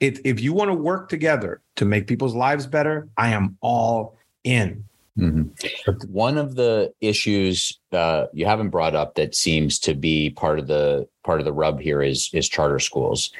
[0.00, 4.18] If, if you want to work together to make people's lives better, I am all
[4.42, 4.82] in.
[5.16, 6.12] Mm-hmm.
[6.12, 10.66] One of the issues uh, you haven't brought up that seems to be part of
[10.66, 13.30] the part of the rub here is is charter schools.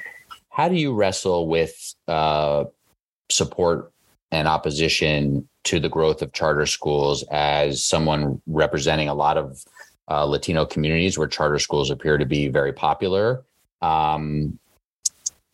[0.50, 2.64] How do you wrestle with uh,
[3.30, 3.90] support
[4.32, 9.62] and opposition to the growth of charter schools as someone representing a lot of
[10.10, 13.44] uh, Latino communities where charter schools appear to be very popular,
[13.82, 14.58] um,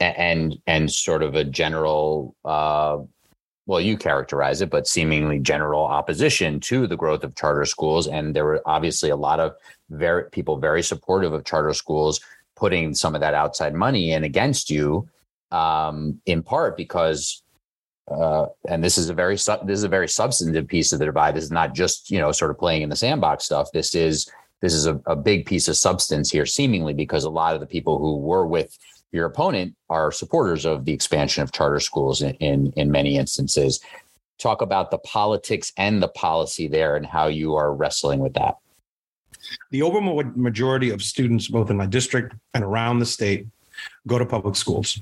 [0.01, 2.99] and and sort of a general, uh,
[3.67, 8.07] well, you characterize it, but seemingly general opposition to the growth of charter schools.
[8.07, 9.55] And there were obviously a lot of
[9.91, 12.21] very people very supportive of charter schools,
[12.57, 15.09] putting some of that outside money in against you,
[15.51, 17.43] um, in part because
[18.11, 21.35] uh, and this is a very this is a very substantive piece of the divide.
[21.35, 23.71] This is not just you know sort of playing in the sandbox stuff.
[23.73, 27.55] This is this is a, a big piece of substance here, seemingly because a lot
[27.55, 28.77] of the people who were with
[29.12, 33.81] your opponent are supporters of the expansion of charter schools in, in, in many instances.
[34.38, 38.57] Talk about the politics and the policy there and how you are wrestling with that.
[39.71, 43.47] The overwhelming majority of students, both in my district and around the state,
[44.07, 45.01] go to public schools.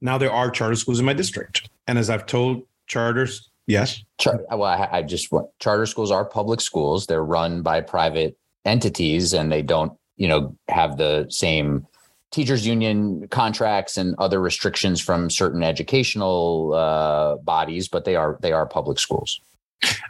[0.00, 1.68] Now there are charter schools in my district.
[1.86, 4.02] And as I've told charters, yes.
[4.18, 7.06] Char- well, I, I just want charter schools are public schools.
[7.06, 11.86] They're run by private entities and they don't, you know, have the same
[12.30, 18.52] teachers union contracts and other restrictions from certain educational uh, bodies, but they are they
[18.52, 19.40] are public schools.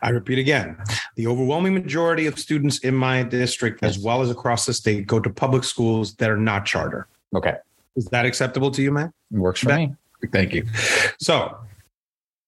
[0.03, 0.79] I repeat again,
[1.17, 5.21] the overwhelming majority of students in my district, as well as across the state, go
[5.21, 7.07] to public schools that are not charter.
[7.35, 7.55] Okay.
[7.99, 9.13] Is that acceptable to you, man?
[9.33, 9.93] It works for me.
[10.33, 10.65] Thank you.
[11.19, 11.59] So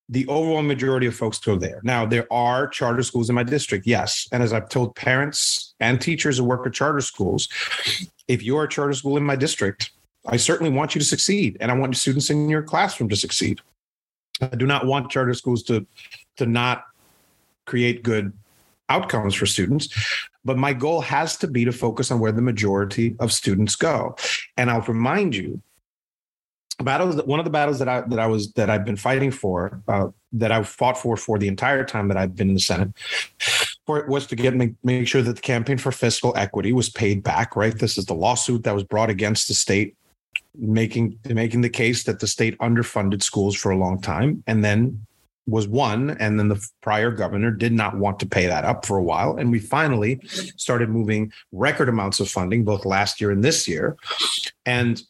[0.09, 1.81] the overall majority of folks go there.
[1.83, 4.29] Now, there are charter schools in my district, yes.
[4.31, 7.49] And as I've told parents and teachers who work at charter schools,
[8.29, 9.91] if you're a charter school in my district,
[10.25, 11.57] I certainly want you to succeed.
[11.61, 13.61] And I want students in your classroom to succeed.
[14.41, 15.85] I do not want charter schools to,
[16.37, 16.85] to not
[17.67, 18.33] create good
[18.89, 19.89] outcomes for students.
[20.45, 24.17] But my goal has to be to focus on where the majority of students go.
[24.61, 25.63] And I'll remind you,
[26.85, 29.81] battles one of the battles that I that I was that I've been fighting for,
[29.89, 32.91] uh, that I've fought for for the entire time that I've been in the Senate,
[33.87, 37.23] for was to get make, make sure that the campaign for fiscal equity was paid
[37.23, 37.57] back.
[37.57, 39.97] Right, this is the lawsuit that was brought against the state
[40.59, 45.07] making making the case that the state underfunded schools for a long time and then
[45.47, 48.97] was one and then the prior governor did not want to pay that up for
[48.97, 50.21] a while and we finally
[50.57, 53.97] started moving record amounts of funding both last year and this year.
[54.67, 55.03] And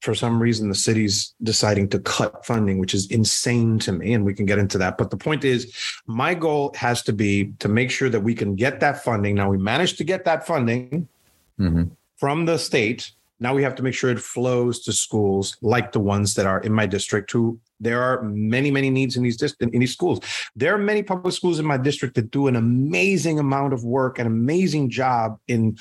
[0.00, 4.24] for some reason the city's deciding to cut funding which is insane to me and
[4.24, 4.98] we can get into that.
[4.98, 5.72] But the point is
[6.06, 9.34] my goal has to be to make sure that we can get that funding.
[9.34, 11.08] Now we managed to get that funding
[11.58, 11.84] mm-hmm.
[12.16, 13.12] from the state.
[13.38, 16.60] Now we have to make sure it flows to schools like the ones that are
[16.60, 20.20] in my district who there are many, many needs in these dist- in these schools.
[20.54, 24.18] There are many public schools in my district that do an amazing amount of work,
[24.18, 25.78] an amazing job in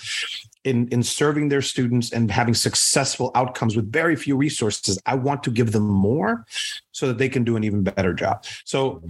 [0.63, 4.99] in in serving their students and having successful outcomes with very few resources.
[5.05, 6.45] I want to give them more
[6.91, 8.45] so that they can do an even better job.
[8.63, 9.03] So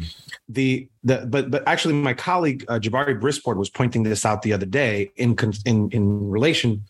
[0.48, 4.54] the the but but actually my colleague uh, Jabari Brisport was pointing this out the
[4.54, 5.36] other day in
[5.66, 6.84] in in relation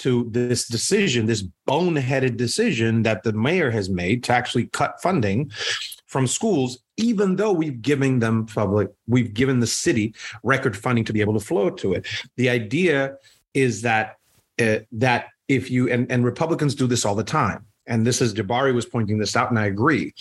[0.00, 5.50] to this decision, this boneheaded decision that the mayor has made to actually cut funding
[6.06, 11.12] from schools, even though we've given them public, we've given the city record funding to
[11.12, 12.06] be able to flow to it.
[12.36, 13.16] The idea
[13.54, 14.16] is that
[14.60, 18.34] uh, that if you and, and Republicans do this all the time, and this is
[18.34, 20.14] Jabari was pointing this out, and I agree.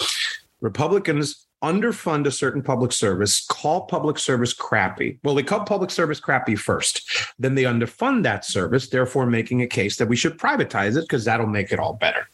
[0.62, 5.20] Republicans underfund a certain public service, call public service crappy.
[5.24, 7.10] Well, they call public service crappy first.
[7.38, 11.26] Then they underfund that service, therefore making a case that we should privatize it because
[11.26, 12.30] that'll make it all better.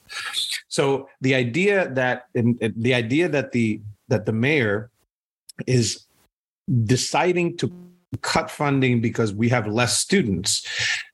[0.68, 4.92] So the idea that the idea that the that the mayor
[5.66, 6.06] is
[6.84, 7.72] deciding to
[8.22, 10.66] cut funding because we have less students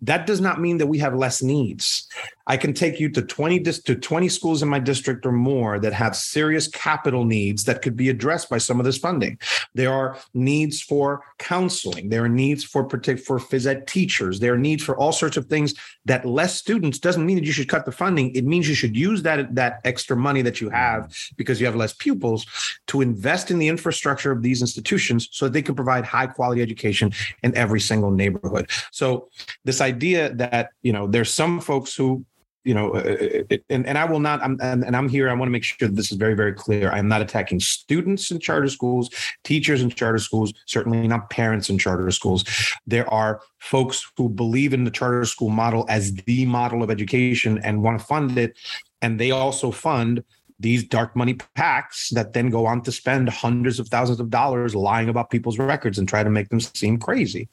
[0.02, 2.08] that does not mean that we have less needs
[2.48, 5.94] I can take you to 20 to 20 schools in my district or more that
[5.94, 9.40] have serious capital needs that could be addressed by some of this funding.
[9.74, 12.10] There are needs for counseling.
[12.10, 14.40] There are needs for for phys ed teachers.
[14.40, 15.74] There are needs for all sorts of things
[16.06, 18.36] that less students doesn't mean that you should cut the funding.
[18.36, 21.76] It means you should use that that extra money that you have because you have
[21.76, 22.46] less pupils
[22.88, 26.62] to invest in the infrastructure of these institutions so that they can provide high quality
[26.62, 28.70] education in every single neighborhood.
[28.92, 29.30] So
[29.64, 32.26] this idea that, you know, there's some folks who
[32.64, 35.48] you know, uh, uh, and, and I will not, I'm, and I'm here, I want
[35.48, 36.92] to make sure this is very, very clear.
[36.92, 39.10] I'm not attacking students in charter schools,
[39.44, 42.46] teachers in charter schools, certainly not parents in charter schools.
[42.86, 47.60] There are folks who believe in the charter school model as the model of education
[47.64, 48.58] and want to fund it.
[49.02, 50.24] And they also fund
[50.60, 54.76] these dark money PACs that then go on to spend hundreds of thousands of dollars
[54.76, 57.50] lying about people's records and try to make them seem crazy.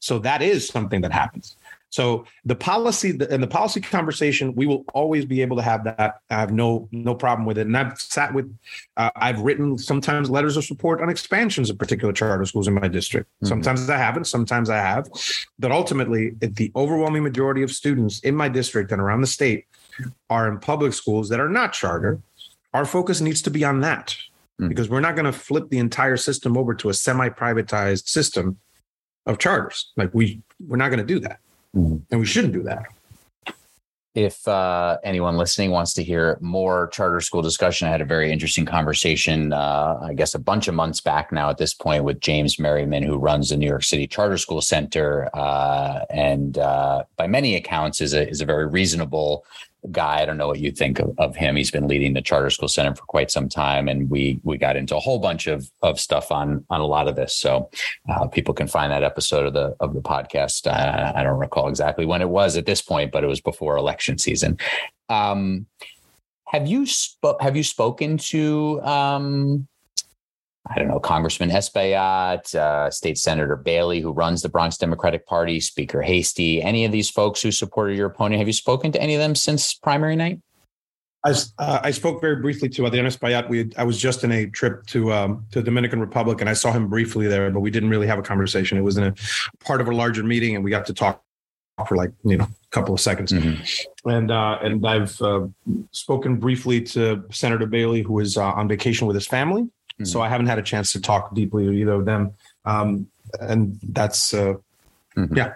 [0.00, 1.56] So that is something that happens.
[1.92, 6.20] So the policy and the policy conversation, we will always be able to have that.
[6.30, 7.66] I have no no problem with it.
[7.66, 8.50] And I've sat with,
[8.96, 12.88] uh, I've written sometimes letters of support on expansions of particular charter schools in my
[12.88, 13.28] district.
[13.28, 13.46] Mm-hmm.
[13.46, 15.06] Sometimes I haven't, sometimes I have.
[15.58, 19.66] But ultimately, the overwhelming majority of students in my district and around the state
[20.30, 22.20] are in public schools that are not charter.
[22.72, 24.16] Our focus needs to be on that
[24.58, 24.68] mm-hmm.
[24.68, 28.56] because we're not going to flip the entire system over to a semi-privatized system
[29.26, 29.92] of charters.
[29.98, 31.38] Like we, we're not going to do that.
[31.74, 32.86] And we shouldn't do that.
[34.14, 38.30] If uh, anyone listening wants to hear more charter school discussion, I had a very
[38.30, 42.20] interesting conversation, uh, I guess a bunch of months back now at this point, with
[42.20, 47.26] James Merriman, who runs the New York City Charter School Center, uh, and uh, by
[47.26, 49.46] many accounts is a is a very reasonable
[49.90, 50.20] guy.
[50.20, 51.56] I don't know what you think of, of, him.
[51.56, 54.76] He's been leading the Charter School Center for quite some time, and we we got
[54.76, 57.36] into a whole bunch of of stuff on on a lot of this.
[57.36, 57.70] So
[58.08, 60.66] uh, people can find that episode of the of the podcast.
[60.66, 63.76] Uh, I don't recall exactly when it was at this point, but it was before
[63.76, 64.58] election season.
[65.08, 65.66] Um,
[66.46, 69.66] have you sp- have you spoken to um,
[70.70, 75.58] I don't know, Congressman Espaillat, uh, State Senator Bailey, who runs the Bronx Democratic Party,
[75.58, 78.38] Speaker Heastie, any of these folks who supported your opponent.
[78.38, 80.40] Have you spoken to any of them since primary night?
[81.24, 83.48] I, uh, I spoke very briefly to Adriano Espaillat.
[83.48, 86.72] We I was just in a trip to um, to Dominican Republic, and I saw
[86.72, 88.76] him briefly there, but we didn't really have a conversation.
[88.76, 89.14] It was in a
[89.64, 91.22] part of a larger meeting, and we got to talk
[91.86, 93.32] for like you know a couple of seconds.
[93.32, 94.08] Mm-hmm.
[94.10, 95.46] And uh, and I've uh,
[95.92, 99.68] spoken briefly to Senator Bailey, who is uh, on vacation with his family.
[99.94, 100.04] Mm-hmm.
[100.04, 102.32] So I haven't had a chance to talk deeply with either of them.
[102.64, 103.08] Um,
[103.40, 104.54] and that's uh,
[105.16, 105.36] mm-hmm.
[105.36, 105.54] yeah.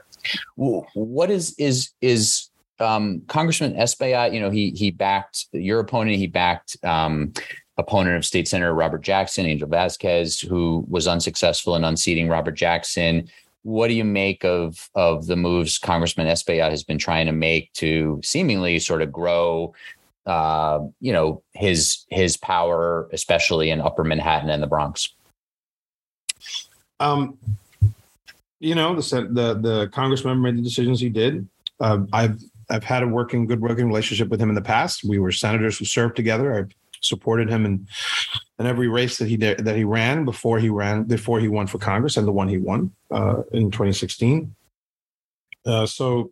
[0.57, 4.32] What is is is um, Congressman Espaillat?
[4.32, 6.16] You know, he he backed your opponent.
[6.16, 7.32] He backed um,
[7.78, 13.28] opponent of State Senator Robert Jackson, Angel Vasquez, who was unsuccessful in unseating Robert Jackson.
[13.62, 17.72] What do you make of of the moves Congressman Espaillat has been trying to make
[17.74, 19.74] to seemingly sort of grow
[20.27, 25.11] uh, you know his his power, especially in Upper Manhattan and the Bronx?
[27.01, 27.39] Um,
[28.59, 31.47] you know, the the the congressman made the decisions he did.
[31.81, 35.05] Uh, I've I've had a working good working relationship with him in the past.
[35.05, 36.55] We were senators who served together.
[36.55, 36.72] I've
[37.03, 37.87] supported him in
[38.59, 41.66] in every race that he did, that he ran before he ran before he won
[41.66, 44.55] for Congress and the one he won uh, in 2016.
[45.66, 46.31] Uh, so,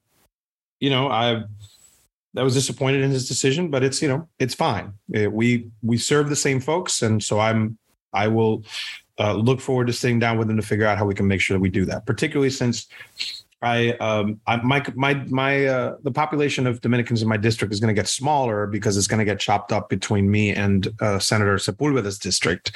[0.81, 1.45] you know, I've
[2.37, 4.93] I was disappointed in his decision, but it's you know it's fine.
[5.09, 7.79] We we serve the same folks, and so I'm
[8.13, 8.65] I will
[9.19, 11.41] uh, look forward to sitting down with him to figure out how we can make
[11.41, 12.07] sure that we do that.
[12.07, 12.89] Particularly since
[13.65, 17.81] I um I, my my my uh, the population of Dominicans in my district is
[17.81, 21.19] going to get smaller because it's going to get chopped up between me and uh,
[21.19, 22.73] Senator Sepulveda's district,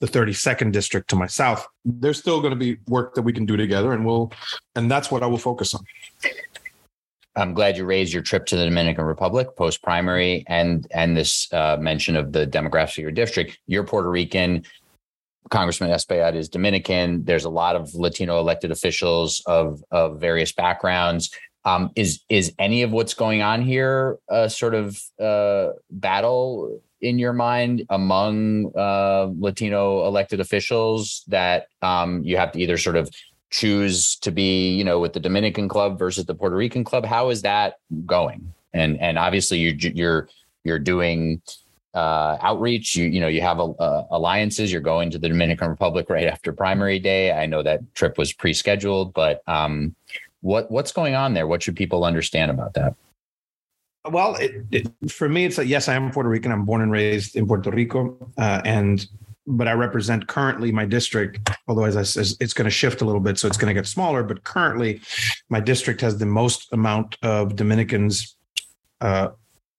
[0.00, 1.66] the 32nd district to my south.
[1.84, 4.32] There's still going to be work that we can do together, and we'll
[4.74, 5.84] and that's what I will focus on.
[7.34, 11.52] I'm glad you raised your trip to the Dominican Republic post primary and and this
[11.52, 13.58] uh, mention of the demographics of your district.
[13.66, 14.64] You're Puerto Rican.
[15.50, 17.24] Congressman Espaillat is Dominican.
[17.24, 21.30] There's a lot of Latino elected officials of of various backgrounds.
[21.64, 27.18] Um, is is any of what's going on here a sort of uh, battle in
[27.18, 33.10] your mind among uh, Latino elected officials that um, you have to either sort of
[33.52, 37.04] choose to be, you know, with the Dominican club versus the Puerto Rican club?
[37.04, 38.52] How is that going?
[38.72, 40.28] And and obviously you're you're
[40.64, 41.42] you're doing
[41.94, 42.96] uh, outreach.
[42.96, 44.72] You you know you have uh, alliances.
[44.72, 47.32] You're going to the Dominican Republic right after primary day.
[47.32, 49.94] I know that trip was pre-scheduled, but um,
[50.40, 51.46] what what's going on there?
[51.46, 52.94] What should people understand about that?
[54.10, 56.50] Well, it, it, for me, it's like yes, I am Puerto Rican.
[56.50, 59.06] I'm born and raised in Puerto Rico, uh, and
[59.46, 61.50] but I represent currently my district.
[61.66, 63.78] Although as I said, it's going to shift a little bit, so it's going to
[63.78, 64.22] get smaller.
[64.22, 65.00] But currently,
[65.48, 68.36] my district has the most amount of Dominicans
[69.00, 69.30] uh,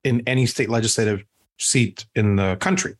[0.03, 1.23] in any state legislative
[1.59, 2.95] seat in the country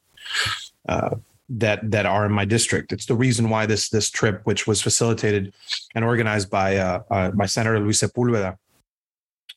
[0.88, 1.16] uh,
[1.49, 2.93] that that are in my district.
[2.93, 5.53] It's the reason why this this trip, which was facilitated
[5.95, 8.57] and organized by uh, uh, by Senator Luis Sepulveda,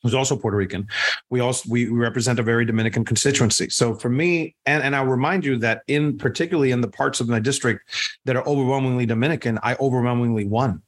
[0.03, 0.87] who's also Puerto Rican.
[1.29, 3.69] We also we represent a very Dominican constituency.
[3.69, 7.27] So for me, and, and I'll remind you that in particularly in the parts of
[7.27, 7.89] my district
[8.25, 10.81] that are overwhelmingly Dominican, I overwhelmingly won.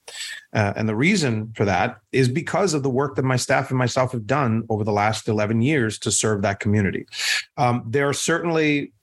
[0.53, 3.77] Uh, and the reason for that is because of the work that my staff and
[3.77, 7.05] myself have done over the last 11 years to serve that community.
[7.57, 8.93] Um, there are certainly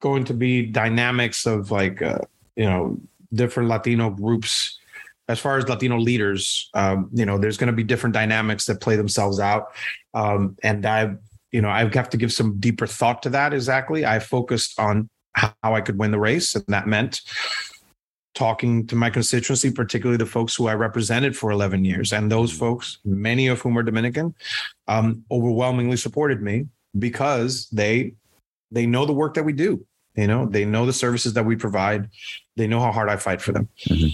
[0.00, 2.18] going to be dynamics of like, uh,
[2.54, 2.98] you know,
[3.32, 4.78] different Latino groups
[5.28, 8.80] as far as Latino leaders, um, you know, there's going to be different dynamics that
[8.80, 9.72] play themselves out.
[10.14, 11.14] Um, and I,
[11.52, 13.52] you know, I have to give some deeper thought to that.
[13.52, 14.04] Exactly.
[14.04, 16.54] I focused on how I could win the race.
[16.54, 17.20] And that meant
[18.34, 22.12] talking to my constituency, particularly the folks who I represented for 11 years.
[22.12, 22.60] And those mm-hmm.
[22.60, 24.34] folks, many of whom are Dominican,
[24.86, 26.66] um, overwhelmingly supported me
[26.98, 28.14] because they,
[28.70, 29.84] they know the work that we do.
[30.16, 32.08] You know, they know the services that we provide.
[32.56, 33.68] They know how hard I fight for them.
[33.86, 34.06] Mm-hmm.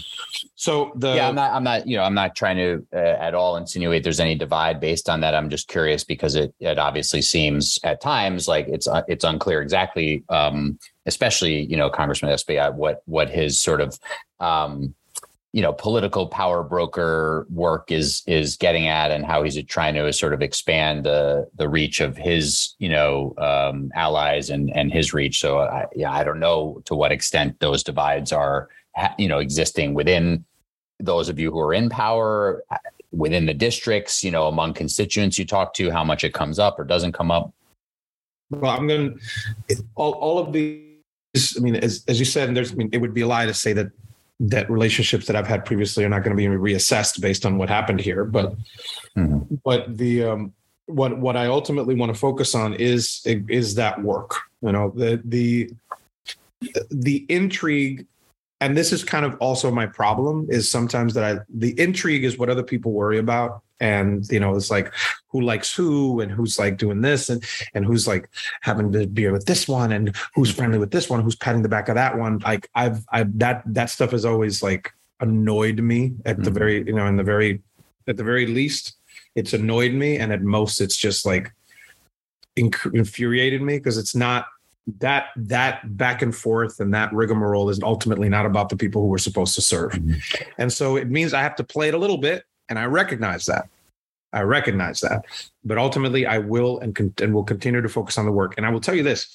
[0.54, 3.34] So the yeah, I'm not, I'm not, you know, I'm not trying to uh, at
[3.34, 5.34] all insinuate there's any divide based on that.
[5.34, 9.62] I'm just curious because it it obviously seems at times like it's uh, it's unclear
[9.62, 13.98] exactly, um, especially you know Congressman Espaillat what what his sort of
[14.40, 14.94] um,
[15.52, 20.12] you know political power broker work is is getting at and how he's trying to
[20.12, 25.12] sort of expand the the reach of his you know um, allies and and his
[25.12, 28.68] reach so I, yeah i don't know to what extent those divides are
[29.18, 30.44] you know existing within
[31.00, 32.62] those of you who are in power
[33.10, 36.78] within the districts you know among constituents you talk to how much it comes up
[36.78, 37.52] or doesn't come up
[38.50, 39.18] well i'm going
[39.68, 42.98] to all, all of these i mean as, as you said there's I mean, it
[42.98, 43.90] would be a lie to say that
[44.42, 47.68] that relationships that I've had previously are not going to be reassessed based on what
[47.68, 48.24] happened here.
[48.24, 48.54] But
[49.16, 49.54] mm-hmm.
[49.64, 50.52] but the um,
[50.86, 54.34] what what I ultimately want to focus on is is that work.
[54.60, 55.70] You know the the
[56.90, 58.06] the intrigue
[58.62, 62.38] and this is kind of also my problem is sometimes that I the intrigue is
[62.38, 63.62] what other people worry about.
[63.80, 64.94] And you know it's like
[65.26, 67.44] who likes who and who's like doing this and
[67.74, 71.20] and who's like having to beer with this one and who's friendly with this one
[71.20, 72.38] who's patting the back of that one.
[72.38, 76.44] Like I've I that that stuff has always like annoyed me at mm-hmm.
[76.44, 77.60] the very you know in the very
[78.06, 78.94] at the very least.
[79.34, 81.52] It's annoyed me and at most it's just like
[82.56, 84.46] infuriated me because it's not
[84.98, 89.08] that that back and forth and that rigmarole is ultimately not about the people who
[89.08, 89.92] we're supposed to serve.
[89.92, 90.14] Mm-hmm.
[90.58, 93.46] And so it means I have to play it a little bit and I recognize
[93.46, 93.68] that.
[94.32, 95.26] I recognize that.
[95.64, 98.54] But ultimately I will and con- and will continue to focus on the work.
[98.56, 99.28] And I will tell you this,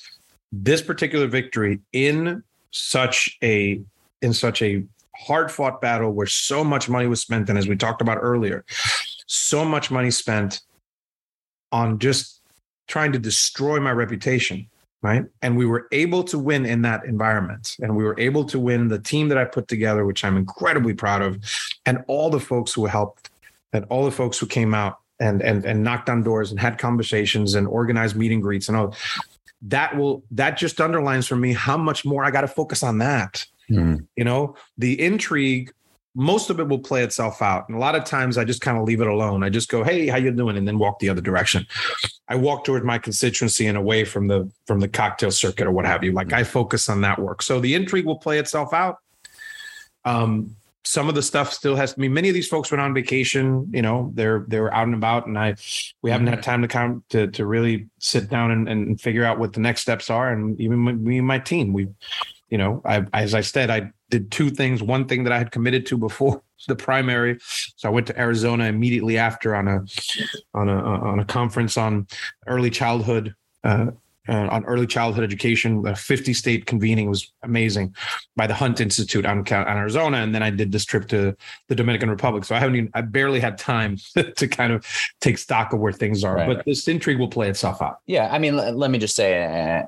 [0.52, 3.82] this particular victory in such a
[4.22, 4.84] in such a
[5.16, 8.66] hard fought battle where so much money was spent and as we talked about earlier,
[9.28, 10.62] so much money spent
[11.72, 12.42] on just
[12.88, 14.68] trying to destroy my reputation
[15.08, 15.24] right?
[15.42, 17.78] And we were able to win in that environment.
[17.82, 20.94] And we were able to win the team that I put together, which I'm incredibly
[20.94, 21.40] proud of,
[21.86, 23.30] and all the folks who helped,
[23.72, 26.78] and all the folks who came out and and and knocked on doors and had
[26.78, 28.96] conversations and organized meet and greets and all.
[29.62, 32.98] That will that just underlines for me how much more I got to focus on
[32.98, 33.46] that.
[33.70, 34.06] Mm.
[34.18, 35.72] You know, the intrigue
[36.18, 37.70] most of it will play itself out.
[37.70, 39.44] And a lot of times I just kind of leave it alone.
[39.44, 41.68] I just go, "Hey, how you doing?" and then walk the other direction.
[42.28, 45.86] I walk towards my constituency and away from the from the cocktail circuit or what
[45.86, 46.14] have you.
[46.14, 47.44] Like I focus on that work.
[47.44, 48.98] So the intrigue will play itself out.
[50.06, 52.96] Um, some of the stuff still has I mean many of these folks went on
[52.96, 55.56] vacation, you know, they're they're out and about and I
[56.02, 59.38] we haven't had time to come to to really sit down and, and figure out
[59.38, 60.32] what the next steps are.
[60.32, 61.90] And even me and my team, we
[62.50, 64.82] you know, I as I said, I did two things.
[64.82, 68.66] One thing that I had committed to before the primary, so I went to Arizona
[68.66, 69.86] immediately after on a
[70.54, 72.08] on a on a conference on
[72.48, 73.88] early childhood uh,
[74.28, 75.82] uh, on early childhood education.
[75.82, 77.96] The 50 state convening was amazing
[78.36, 81.36] by the Hunt Institute on, on Arizona, and then I did this trip to
[81.68, 82.46] the Dominican Republic.
[82.46, 83.98] So I haven't even I barely had time
[84.36, 84.86] to kind of
[85.22, 86.36] take stock of where things are.
[86.36, 86.48] Right.
[86.48, 88.00] But this intrigue will play itself out.
[88.06, 89.42] Yeah, I mean, let me just say,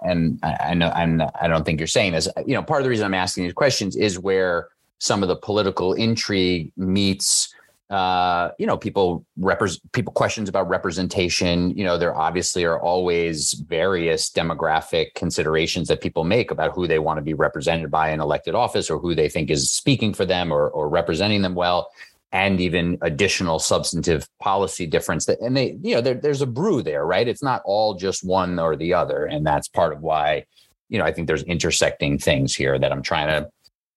[0.03, 2.27] and I know I'm I don't think you're saying this.
[2.45, 4.69] You know, part of the reason I'm asking these questions is where
[4.99, 7.53] some of the political intrigue meets
[7.89, 11.75] uh, you know, people represent people questions about representation.
[11.75, 16.99] You know, there obviously are always various demographic considerations that people make about who they
[16.99, 20.25] want to be represented by in elected office or who they think is speaking for
[20.25, 21.89] them or, or representing them well,
[22.31, 25.25] and even additional substantive policy difference.
[25.25, 27.27] That and they, you know, there, there's a brew there, right?
[27.27, 30.45] It's not all just one or the other, and that's part of why,
[30.89, 33.49] you know, I think there's intersecting things here that I'm trying to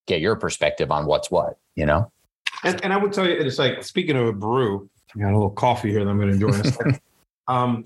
[0.07, 1.59] get your perspective on what's what.
[1.75, 2.11] You know.
[2.65, 5.35] And, and I would tell you, it's like speaking of a brew, I got a
[5.35, 7.01] little coffee here that I'm going to enjoy in a second.
[7.49, 7.85] um,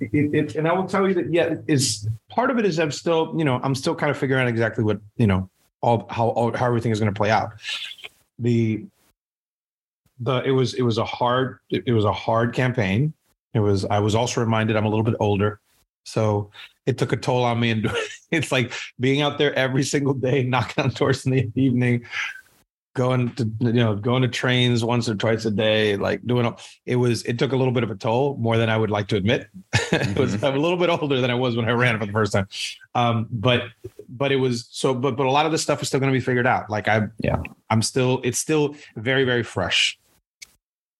[0.00, 2.90] it, it, and I will tell you that yeah, is part of it is I'm
[2.90, 5.48] still you know I'm still kind of figuring out exactly what you know
[5.82, 7.52] all how all, how everything is going to play out.
[8.38, 8.84] The
[10.20, 13.12] the it was it was a hard it was a hard campaign.
[13.54, 15.60] It was I was also reminded I'm a little bit older,
[16.04, 16.50] so
[16.86, 17.70] it took a toll on me.
[17.70, 17.90] And
[18.30, 22.04] it's like being out there every single day, knocking on doors in the evening,
[22.98, 26.52] going to you know going to trains once or twice a day like doing
[26.84, 29.06] it was it took a little bit of a toll more than i would like
[29.06, 29.48] to admit.
[29.92, 32.06] It was i'm a little bit older than i was when i ran it for
[32.06, 32.48] the first time.
[32.96, 33.62] Um, but
[34.08, 36.18] but it was so but but a lot of this stuff is still going to
[36.18, 36.68] be figured out.
[36.68, 37.40] Like i yeah.
[37.70, 39.98] I'm still it's still very very fresh.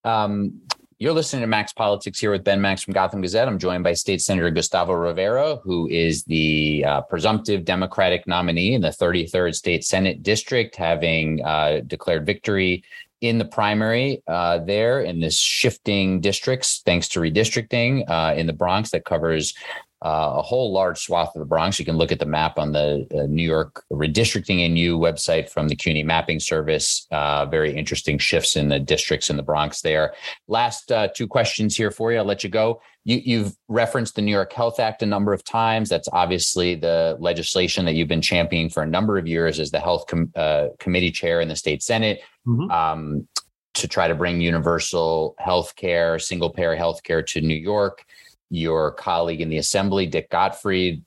[0.05, 0.61] Um
[0.99, 3.47] you're listening to Max Politics here with Ben Max from Gotham Gazette.
[3.47, 8.81] I'm joined by State Senator Gustavo Rivera, who is the uh, presumptive Democratic nominee in
[8.81, 12.83] the 33rd State Senate District, having uh, declared victory
[13.21, 18.53] in the primary uh, there in this shifting districts, thanks to redistricting uh, in the
[18.53, 19.53] Bronx that covers
[20.01, 21.77] uh, a whole large swath of the Bronx.
[21.77, 25.49] You can look at the map on the uh, New York Redistricting and You website
[25.49, 27.05] from the CUNY Mapping Service.
[27.11, 30.13] Uh, very interesting shifts in the districts in the Bronx there.
[30.47, 32.19] Last uh, two questions here for you.
[32.19, 32.81] I'll let you go.
[33.03, 35.89] You, have referenced the New York Health Act a number of times.
[35.89, 39.79] That's obviously the legislation that you've been championing for a number of years as the
[39.79, 42.21] health com- uh, committee chair in the state Senate.
[42.47, 42.71] Mm-hmm.
[42.71, 43.27] Um,
[43.75, 48.03] to try to bring universal health care, single payer health care to New York
[48.49, 51.03] your colleague in the assembly, Dick Gottfried,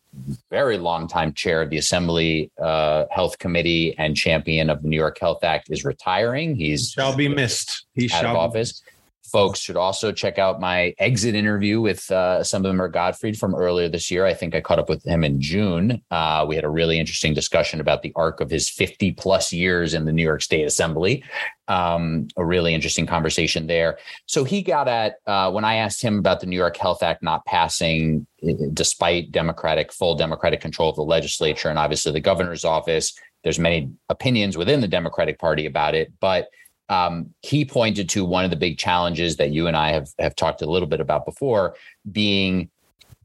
[0.51, 4.97] very long time chair of the Assembly uh, Health Committee and champion of the New
[4.97, 6.55] York Health Act, is retiring.
[6.55, 7.87] He's he shall be missed.
[7.95, 8.83] He out shall of office
[9.25, 13.39] folks should also check out my exit interview with uh, some of them are Gottfried
[13.39, 14.27] from earlier this year.
[14.27, 16.03] I think I caught up with him in June.
[16.11, 19.95] Uh, we had a really interesting discussion about the arc of his 50 plus years
[19.95, 21.25] in the New York State Assembly.
[21.69, 23.99] Um, a really interesting conversation there.
[24.27, 27.23] So he got at uh, when I asked him about the New York Health Act
[27.23, 28.27] not passing
[28.73, 33.15] despite Democratic, full Democratic control of the legislature and obviously the governor's office.
[33.45, 36.49] There's many opinions within the Democratic Party about it, but
[36.93, 40.37] um, he pointed to one of the big challenges that you and I have have
[40.37, 41.75] talked a little bit about before,
[42.11, 42.69] being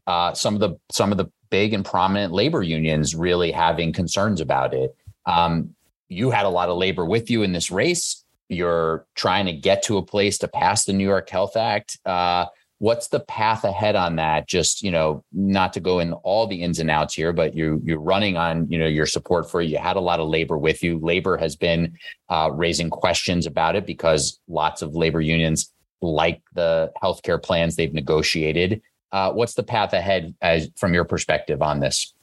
[0.08, 4.40] uh, some of the some of the big and prominent labor unions really having concerns
[4.40, 4.96] about it.
[5.26, 5.76] Um,
[6.08, 8.24] you had a lot of labor with you in this race.
[8.48, 11.98] You're trying to get to a place to pass the New York Health Act.
[12.06, 12.46] Uh,
[12.80, 14.48] what's the path ahead on that?
[14.48, 17.82] Just you know not to go in all the ins and outs here but you
[17.84, 20.84] you're running on you know your support for you had a lot of labor with
[20.84, 21.00] you.
[21.00, 21.98] Labor has been
[22.30, 25.72] uh, raising questions about it because lots of labor unions
[26.02, 28.82] like the healthcare plans they've negotiated.
[29.12, 32.14] Uh, what's the path ahead as from your perspective on this?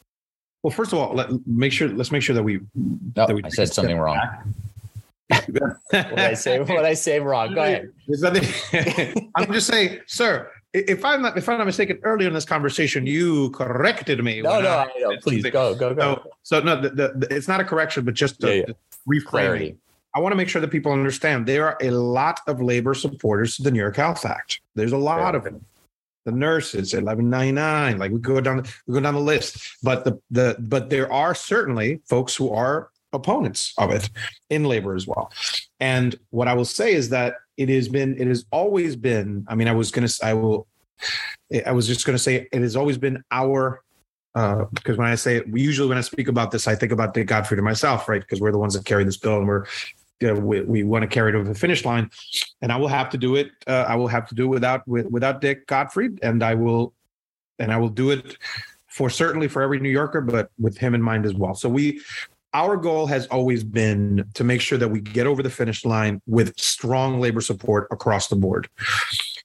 [0.63, 2.61] Well first of all let make sure let's make sure that we, oh,
[3.15, 4.19] that we i said something wrong
[5.29, 6.61] what I say?
[6.61, 7.55] What I say wrong?
[7.55, 7.91] Go ahead.
[9.37, 10.51] I'm just saying, sir.
[10.73, 14.43] If I'm not, if I'm not mistaken, earlier in this conversation, you corrected me.
[14.43, 16.21] No, no, I, no please go, go, go.
[16.43, 18.75] So, so no, the, the, it's not a correction, but just a, yeah, yeah.
[19.09, 19.77] reframing.
[20.15, 23.57] I want to make sure that people understand there are a lot of labor supporters
[23.57, 24.61] to the New York Health Act.
[24.75, 25.39] There's a lot yeah.
[25.39, 25.65] of them.
[26.25, 29.77] The nurses, 1199, like we go down, we go down the list.
[29.83, 34.11] But the the but there are certainly folks who are opponents of it
[34.51, 35.33] in labor as well.
[35.81, 39.55] And what I will say is that it has been, it has always been, I
[39.55, 40.67] mean, I was going to, I will,
[41.65, 43.83] I was just going to say it has always been our,
[44.35, 47.15] uh, because when I say it, usually when I speak about this, I think about
[47.15, 48.21] Dick Gottfried and myself, right?
[48.21, 49.65] Because we're the ones that carry this bill and we're,
[50.21, 52.11] you know, we, we want to carry it over the finish line.
[52.61, 53.51] And I will have to do it.
[53.67, 56.93] Uh, I will have to do it without, with, without Dick Gottfried And I will,
[57.59, 58.37] and I will do it
[58.89, 61.55] for certainly for every New Yorker, but with him in mind as well.
[61.55, 62.01] So we
[62.55, 66.23] our goal has always been to make sure that we get over the finish line
[66.27, 68.69] with strong labor support across the board.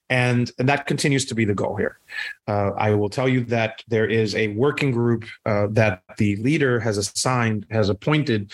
[0.10, 2.00] and, and that continues to be the goal here.
[2.48, 6.80] Uh, I will tell you that there is a working group uh, that the leader
[6.80, 8.52] has assigned, has appointed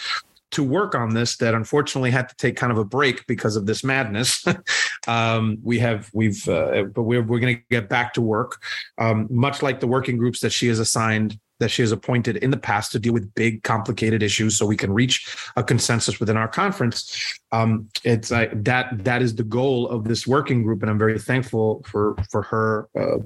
[0.51, 3.65] to work on this that unfortunately had to take kind of a break because of
[3.65, 4.45] this madness.
[5.07, 8.61] um, we have we've uh, but we're we're going to get back to work,
[8.97, 12.51] um, much like the working groups that she has assigned that she has appointed in
[12.51, 16.37] the past to deal with big complicated issues so we can reach a consensus within
[16.37, 20.89] our conference um, it's uh, that that is the goal of this working group and
[20.89, 23.17] i'm very thankful for for her uh,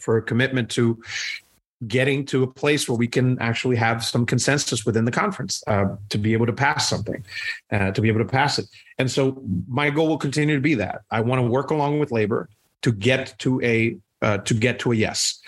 [0.00, 1.00] for her commitment to
[1.86, 5.96] getting to a place where we can actually have some consensus within the conference uh,
[6.10, 7.24] to be able to pass something,
[7.70, 8.66] uh, to be able to pass it.
[8.98, 12.12] And so my goal will continue to be that I want to work along with
[12.12, 12.48] labor
[12.82, 15.40] to get to a uh, to get to a yes.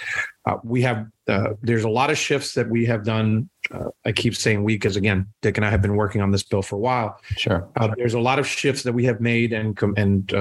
[0.46, 3.48] Uh, we have uh, there's a lot of shifts that we have done.
[3.70, 6.42] Uh, I keep saying we because again, Dick and I have been working on this
[6.42, 7.18] bill for a while.
[7.36, 7.66] Sure.
[7.96, 10.32] there's a lot of shifts that we have made and and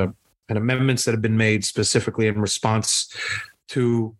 [0.49, 3.15] and amendments that have been made specifically in response
[3.69, 4.15] to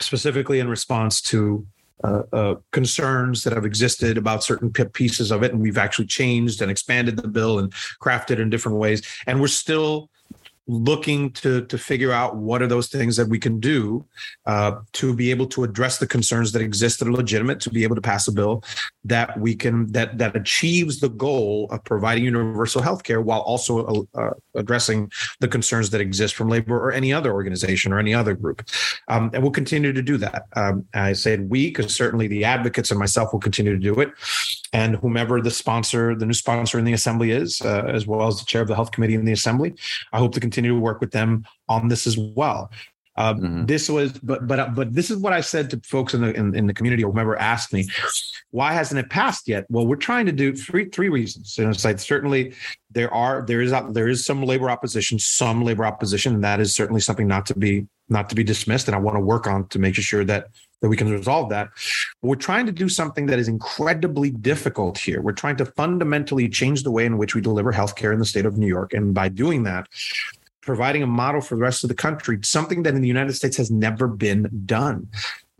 [0.00, 1.66] specifically in response to
[2.02, 5.52] uh, uh, concerns that have existed about certain pieces of it.
[5.52, 7.72] And we've actually changed and expanded the bill and
[8.02, 9.02] crafted in different ways.
[9.26, 10.10] And we're still
[10.66, 14.04] looking to to figure out what are those things that we can do
[14.46, 17.82] uh, to be able to address the concerns that exist that are legitimate to be
[17.82, 18.64] able to pass a bill
[19.04, 24.06] that we can that that achieves the goal of providing universal health care while also
[24.14, 25.10] uh, addressing
[25.40, 28.66] the concerns that exist from labor or any other organization or any other group.
[29.08, 30.44] Um, and we'll continue to do that.
[30.56, 34.12] Um, i said we because certainly the advocates and myself will continue to do it.
[34.72, 38.38] And whomever the sponsor the new sponsor in the assembly is uh, as well as
[38.38, 39.74] the chair of the health committee in the assembly
[40.12, 42.70] i hope to continue continue to work with them on this as well.
[43.16, 43.66] Uh, mm-hmm.
[43.66, 46.54] This was, but but but this is what I said to folks in the in,
[46.54, 47.86] in, the community or whoever asked me,
[48.50, 49.66] why hasn't it passed yet?
[49.68, 51.56] Well, we're trying to do three three reasons.
[51.58, 52.54] And it's like certainly
[52.90, 56.74] there are there is there is some labor opposition, some labor opposition, and that is
[56.74, 58.88] certainly something not to be not to be dismissed.
[58.88, 60.48] And I want to work on to make sure that
[60.80, 61.68] that we can resolve that.
[62.20, 65.22] But we're trying to do something that is incredibly difficult here.
[65.22, 68.44] We're trying to fundamentally change the way in which we deliver healthcare in the state
[68.44, 69.86] of New York, and by doing that
[70.64, 73.56] providing a model for the rest of the country, something that in the United States
[73.56, 75.08] has never been done.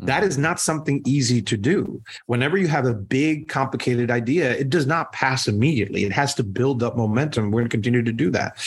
[0.00, 0.06] Hmm.
[0.06, 2.02] That is not something easy to do.
[2.26, 6.04] Whenever you have a big, complicated idea, it does not pass immediately.
[6.04, 7.50] It has to build up momentum.
[7.50, 8.58] We're going to continue to do that.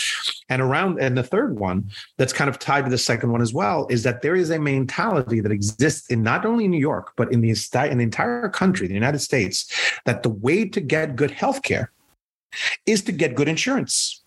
[0.48, 3.54] And around, and the third one that's kind of tied to the second one as
[3.54, 7.32] well is that there is a mentality that exists in not only New York, but
[7.34, 9.70] in the, in the entire country, the United States,
[10.06, 11.92] that the way to get good health care
[12.86, 14.24] is to get good insurance.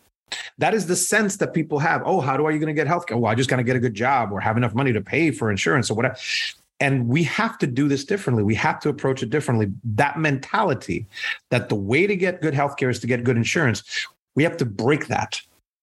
[0.59, 2.03] That is the sense that people have.
[2.05, 3.19] Oh, how do are you going to get healthcare?
[3.19, 5.31] Well, I just got to get a good job or have enough money to pay
[5.31, 6.17] for insurance or whatever.
[6.81, 8.43] And we have to do this differently.
[8.43, 9.71] We have to approach it differently.
[9.85, 11.07] That mentality
[11.51, 14.65] that the way to get good healthcare is to get good insurance, we have to
[14.65, 15.41] break that.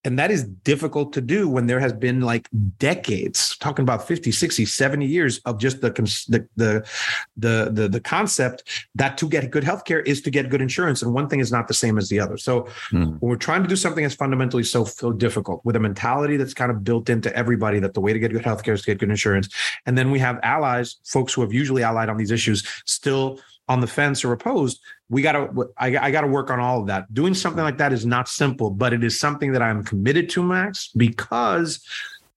[0.07, 2.47] And that is difficult to do when there has been like
[2.79, 6.89] decades, talking about 50, 60, 70 years of just the the the
[7.35, 8.63] the the, the concept
[8.95, 11.01] that to get good healthcare is to get good insurance.
[11.01, 12.37] And one thing is not the same as the other.
[12.37, 13.19] So mm.
[13.19, 16.53] when we're trying to do something that's fundamentally so, so difficult with a mentality that's
[16.53, 18.99] kind of built into everybody that the way to get good healthcare is to get
[18.99, 19.49] good insurance.
[19.85, 23.81] And then we have allies, folks who have usually allied on these issues, still on
[23.81, 26.87] the fence or opposed we got to I, I got to work on all of
[26.87, 27.13] that.
[27.13, 30.43] Doing something like that is not simple but it is something that i'm committed to
[30.43, 31.85] max because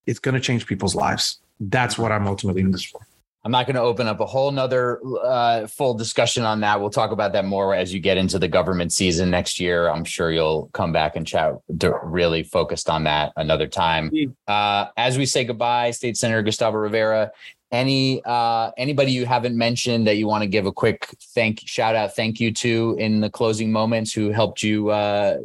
[0.06, 1.40] it's going to change people's lives.
[1.60, 3.00] That's what i'm ultimately in this for.
[3.42, 6.78] I'm not going to open up a whole nother uh, full discussion on that.
[6.78, 9.88] We'll talk about that more as you get into the government season next year.
[9.88, 11.54] I'm sure you'll come back and chat
[12.02, 14.10] really focused on that another time.
[14.46, 17.32] Uh, as we say goodbye state senator gustavo rivera
[17.72, 21.94] any uh anybody you haven't mentioned that you want to give a quick thank shout
[21.94, 25.36] out thank you to in the closing moments who helped you uh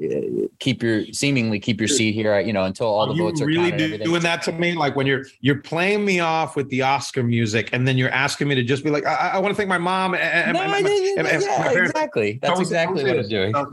[0.60, 3.72] keep your seemingly keep your seat here you know until all the votes are really
[3.72, 7.22] do, doing that to me like when you're you're playing me off with the oscar
[7.22, 9.70] music and then you're asking me to just be like i, I want to thank
[9.70, 13.64] my mom and, no, my, yeah, yeah, exactly that's exactly what i'm doing I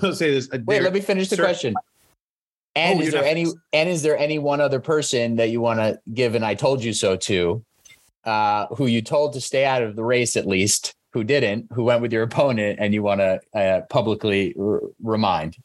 [0.00, 0.48] to say this.
[0.66, 1.74] Wait, let me finish the sir, question.
[2.78, 5.80] And oh, is there any and is there any one other person that you want
[5.80, 7.64] to give an I told you so to,
[8.24, 11.82] uh, who you told to stay out of the race at least, who didn't, who
[11.82, 15.56] went with your opponent, and you want to uh, publicly r- remind?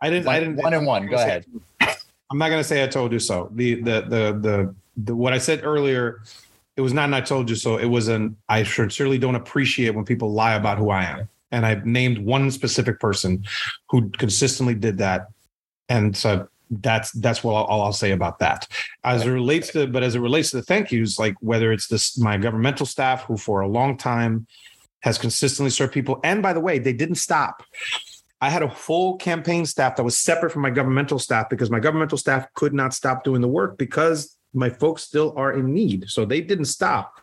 [0.00, 0.26] I didn't.
[0.26, 0.56] One, I didn't.
[0.56, 1.06] One and one.
[1.06, 1.46] Go ahead.
[1.80, 3.50] I'm not going to say I told you so.
[3.52, 6.22] The, the the the the what I said earlier,
[6.76, 7.76] it was not an I told you so.
[7.76, 11.28] It was an I sincerely don't appreciate when people lie about who I am.
[11.50, 13.44] And I've named one specific person
[13.88, 15.28] who consistently did that
[15.88, 18.66] and so that's that's what all I'll say about that.
[19.04, 21.86] As it relates to, but as it relates to the thank yous, like whether it's
[21.86, 24.46] this my governmental staff who for a long time
[25.00, 27.62] has consistently served people, and by the way, they didn't stop.
[28.40, 31.80] I had a full campaign staff that was separate from my governmental staff because my
[31.80, 36.06] governmental staff could not stop doing the work because my folks still are in need.
[36.08, 37.20] So they didn't stop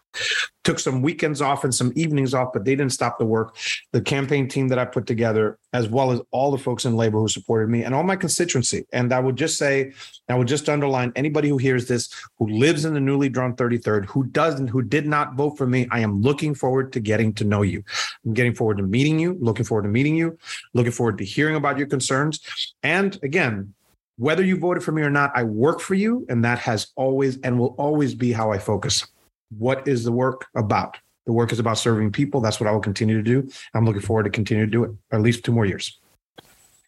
[0.64, 3.56] took some weekends off and some evenings off, but they didn't stop the work.
[3.92, 7.20] The campaign team that I put together, as well as all the folks in labor
[7.20, 8.86] who supported me and all my constituency.
[8.94, 9.94] And I would just say,
[10.30, 14.06] I would just underline anybody who hears this, who lives in the newly drawn 33rd,
[14.06, 17.44] who doesn't, who did not vote for me, I am looking forward to getting to
[17.44, 17.84] know you.
[18.26, 20.38] I'm getting forward to meeting you, looking forward to meeting you,
[20.74, 22.40] looking forward to hearing about your concerns.
[22.84, 23.74] And again,
[24.18, 26.26] whether you voted for me or not, I work for you.
[26.30, 29.08] And that has always and will always be how I focus
[29.58, 30.98] what is the work about?
[31.26, 32.42] The work is about serving people.
[32.42, 33.50] That's what I will continue to do.
[33.74, 36.00] I'm looking forward to continue to do it at least two more years.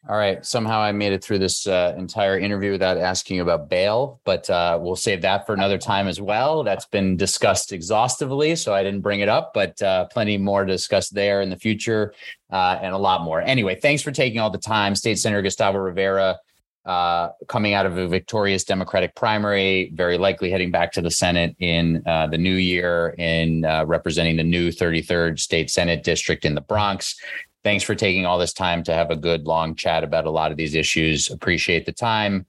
[0.07, 0.45] All right.
[0.45, 4.77] Somehow I made it through this uh, entire interview without asking about bail, but uh,
[4.79, 6.63] we'll save that for another time as well.
[6.63, 10.71] That's been discussed exhaustively, so I didn't bring it up, but uh, plenty more to
[10.71, 12.13] discuss there in the future
[12.51, 13.41] uh, and a lot more.
[13.41, 14.93] Anyway, thanks for taking all the time.
[14.93, 16.37] State Senator Gustavo Rivera
[16.85, 21.55] uh, coming out of a victorious Democratic primary, very likely heading back to the Senate
[21.59, 26.53] in uh, the new year in uh, representing the new 33rd State Senate District in
[26.53, 27.19] the Bronx.
[27.63, 30.51] Thanks for taking all this time to have a good long chat about a lot
[30.51, 31.31] of these issues.
[31.31, 32.45] Appreciate the time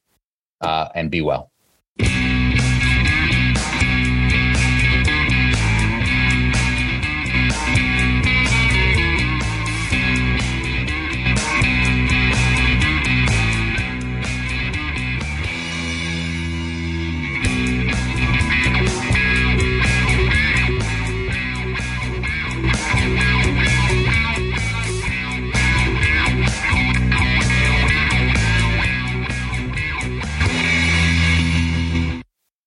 [0.60, 1.50] uh, and be well.